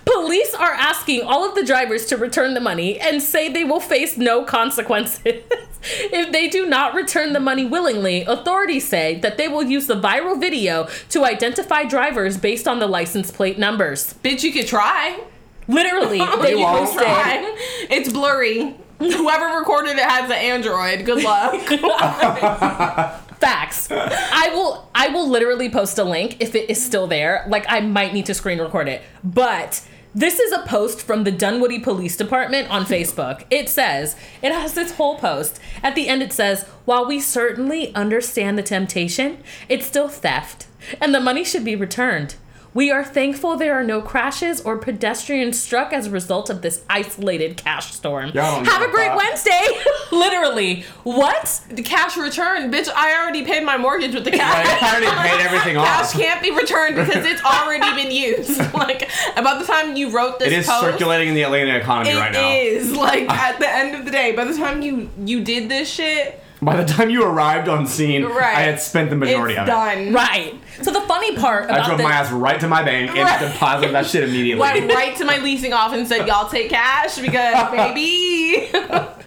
[0.05, 3.81] police are asking all of the drivers to return the money and say they will
[3.81, 5.21] face no consequences.
[5.83, 10.01] if they do not return the money willingly, authorities say that they will use the
[10.01, 14.15] viral video to identify drivers based on the license plate numbers.
[14.23, 15.21] Bitch, you could try.
[15.69, 16.93] Literally, they You won't.
[16.93, 17.57] Try.
[17.91, 18.77] It's blurry.
[19.17, 21.07] Whoever recorded it has an Android.
[21.07, 21.55] Good luck.
[23.41, 23.91] Facts.
[23.91, 27.47] I will I will literally post a link if it is still there.
[27.49, 29.01] Like I might need to screen record it.
[29.25, 29.81] But
[30.15, 33.45] this is a post from the Dunwoody Police Department on Facebook.
[33.49, 35.61] It says, it has this whole post.
[35.83, 39.39] At the end it says, while we certainly understand the temptation,
[39.69, 40.67] it's still theft
[41.01, 42.35] and the money should be returned.
[42.73, 46.85] We are thankful there are no crashes or pedestrians struck as a result of this
[46.89, 48.31] isolated cash storm.
[48.31, 49.17] Have a a great fuck.
[49.19, 49.67] Wednesday.
[50.13, 50.83] Literally.
[51.03, 51.61] What?
[51.71, 52.89] the cash return, bitch.
[52.95, 54.67] I already paid my mortgage with the cash.
[54.83, 55.87] I already paid everything off.
[55.87, 58.59] Cash can't be returned because it's already been used.
[58.75, 62.15] Like about the time you wrote this It is post, circulating in the Atlanta economy
[62.15, 62.51] right now.
[62.51, 62.93] It is.
[62.93, 64.33] like at the end of the day.
[64.33, 68.23] By the time you you did this shit, By the time you arrived on scene,
[68.25, 68.57] Right.
[68.57, 69.71] I had spent the majority it's of it.
[69.71, 70.13] done.
[70.13, 70.55] Right.
[70.83, 73.41] So the funny part I drove the, my ass right to my bank and Right.
[73.41, 74.61] deposited that shit immediately.
[74.61, 78.69] Went right to my leasing office and said, "Y'all take cash because baby."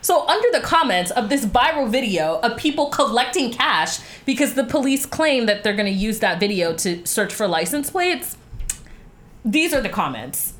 [0.03, 5.05] so under the comments of this viral video of people collecting cash because the police
[5.07, 8.37] claim that they're going to use that video to search for license plates.
[9.43, 10.53] These are the comments.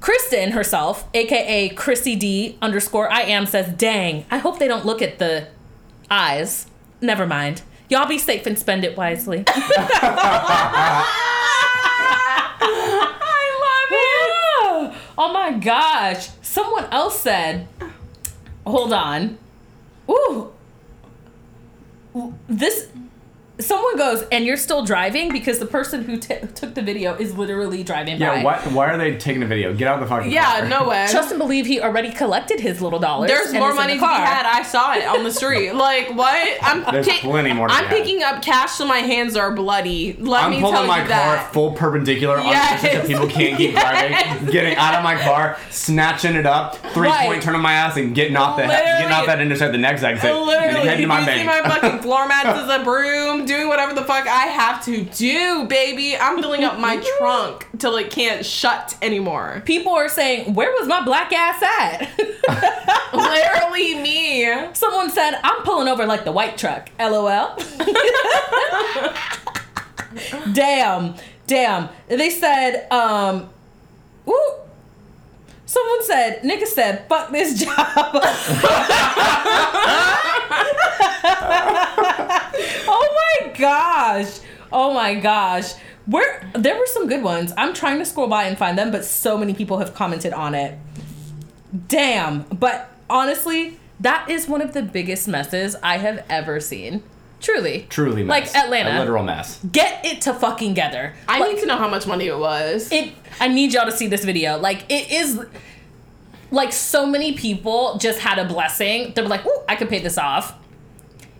[0.00, 5.00] Kristen herself, aka Chrissy D underscore I am, says, "Dang, I hope they don't look
[5.02, 5.48] at the
[6.10, 6.66] eyes.
[7.00, 7.62] Never mind.
[7.88, 9.44] Y'all be safe and spend it wisely."
[12.60, 14.98] I love it.
[15.16, 16.28] Oh my gosh.
[16.42, 17.68] Someone else said,
[18.66, 19.38] hold on.
[20.10, 20.52] Ooh.
[22.48, 22.88] This
[23.60, 27.36] someone goes, and you're still driving because the person who t- took the video is
[27.36, 28.44] literally driving Yeah, by.
[28.44, 29.74] why, why are they taking a video?
[29.74, 30.32] Get out of the fucking car.
[30.32, 30.68] Yeah, car.
[30.68, 31.06] no way.
[31.10, 33.30] Trust and believe he already collected his little dollars.
[33.30, 34.46] There's more money the to be had.
[34.46, 35.72] I saw it on the street.
[35.74, 36.58] like what?
[36.62, 37.96] I'm There's pick- plenty more to I'm had.
[37.96, 40.14] picking up cash so my hands are bloody.
[40.18, 41.52] Let I'm me pulling tell my you car that.
[41.52, 42.80] full perpendicular on Yes.
[42.80, 44.46] so people can't keep driving.
[44.52, 47.26] Getting out of my car, snatching it up, three Right.
[47.26, 50.02] point turn on my ass, and getting off the getting off that intersect the next
[50.02, 51.46] exit, and Literally, heading to my see bank.
[51.64, 55.64] my fucking floor mats as a broom, doing whatever the fuck I have to do,
[55.64, 56.16] baby.
[56.16, 59.62] I'm filling up my trunk till it can't shut anymore.
[59.64, 62.10] People are saying, "Where was my black ass at?"
[63.12, 64.74] Literally me.
[64.74, 67.56] Someone said, "I'm pulling over like the white truck." LOL.
[70.52, 71.14] damn,
[71.46, 71.88] damn.
[72.08, 73.48] They said, um,
[74.28, 74.54] ooh.
[75.68, 77.74] Someone said, nigga said, fuck this job.
[82.88, 84.40] oh my gosh.
[84.72, 85.74] Oh my gosh.
[86.06, 87.52] Where there were some good ones.
[87.58, 90.54] I'm trying to scroll by and find them, but so many people have commented on
[90.54, 90.78] it.
[91.86, 92.44] Damn.
[92.44, 97.02] But honestly, that is one of the biggest messes I have ever seen.
[97.40, 97.86] Truly.
[97.88, 98.54] Truly, mess.
[98.54, 98.96] Like Atlanta.
[98.96, 99.60] a literal mess.
[99.70, 101.14] Get it to fucking together.
[101.28, 102.90] I Like, need to know how much money it was.
[102.90, 104.58] it I need y'all to see this video.
[104.58, 105.40] Like it is
[106.50, 109.12] like so many people just had a blessing.
[109.14, 110.54] They're like, "Ooh, I could pay this off."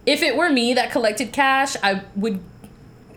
[0.07, 2.41] If it were me that collected cash, I would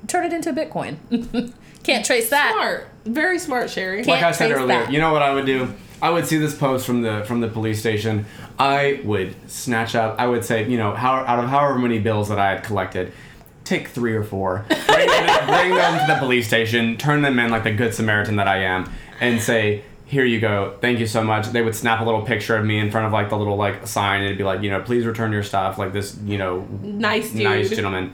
[0.08, 0.98] turn it into Bitcoin.
[1.84, 2.52] Can't trace that.
[2.54, 2.88] smart.
[3.06, 3.98] Very smart, Sherry.
[4.04, 4.92] like Can't I said earlier, that.
[4.92, 5.74] you know what I would do?
[6.02, 8.26] I would see this post from the from the police station.
[8.58, 10.16] I would snatch up.
[10.20, 13.14] I would say, you know, how out of however many bills that I had collected,
[13.64, 17.52] take three or four, bring them, bring them to the police station, turn them in
[17.52, 19.84] like the good Samaritan that I am, and say.
[20.06, 20.76] Here you go.
[20.82, 21.48] Thank you so much.
[21.48, 23.88] They would snap a little picture of me in front of like the little like
[23.88, 25.78] sign and it'd be like, you know, please return your stuff.
[25.78, 27.44] Like this, you know, Nice dude.
[27.44, 28.14] nice gentleman.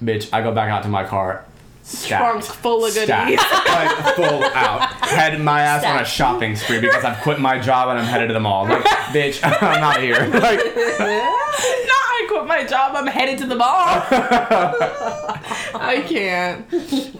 [0.00, 1.44] Bitch, I go back out to my car.
[1.88, 2.22] Stacked.
[2.22, 3.30] Trunk full of Stacked.
[3.30, 3.40] goodies.
[3.66, 4.82] like full out.
[5.08, 8.28] Had my ass on a shopping spree because I've quit my job and I'm headed
[8.28, 8.66] to the mall.
[8.66, 10.18] Like, bitch, I'm not here.
[10.26, 12.94] Like, no, I quit my job.
[12.94, 13.86] I'm headed to the mall.
[15.80, 16.66] I can't.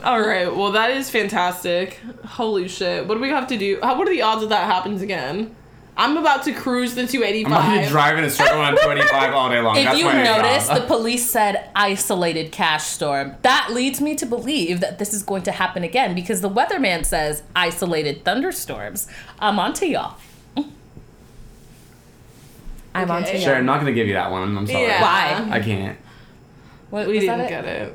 [0.04, 0.54] All right.
[0.54, 1.98] Well, that is fantastic.
[2.24, 3.06] Holy shit.
[3.06, 3.78] What do we have to do?
[3.82, 5.54] How, what are the odds that that happens again?
[6.00, 7.52] I'm about to cruise the 285.
[7.52, 7.90] I'm about to 285.
[7.90, 9.76] drive in a circle on 25 all day long.
[9.76, 13.34] If That's you my notice, the police said isolated cash storm.
[13.42, 17.04] That leads me to believe that this is going to happen again because the weatherman
[17.04, 19.08] says isolated thunderstorms.
[19.40, 20.16] I'm on to y'all.
[22.94, 23.40] I'm on to y'all.
[23.40, 24.56] Sharon, I'm not gonna give you that one.
[24.56, 24.84] I'm sorry.
[24.84, 25.02] Yeah.
[25.02, 25.48] Why?
[25.50, 25.98] I can't.
[26.90, 27.94] What, We didn't that get it.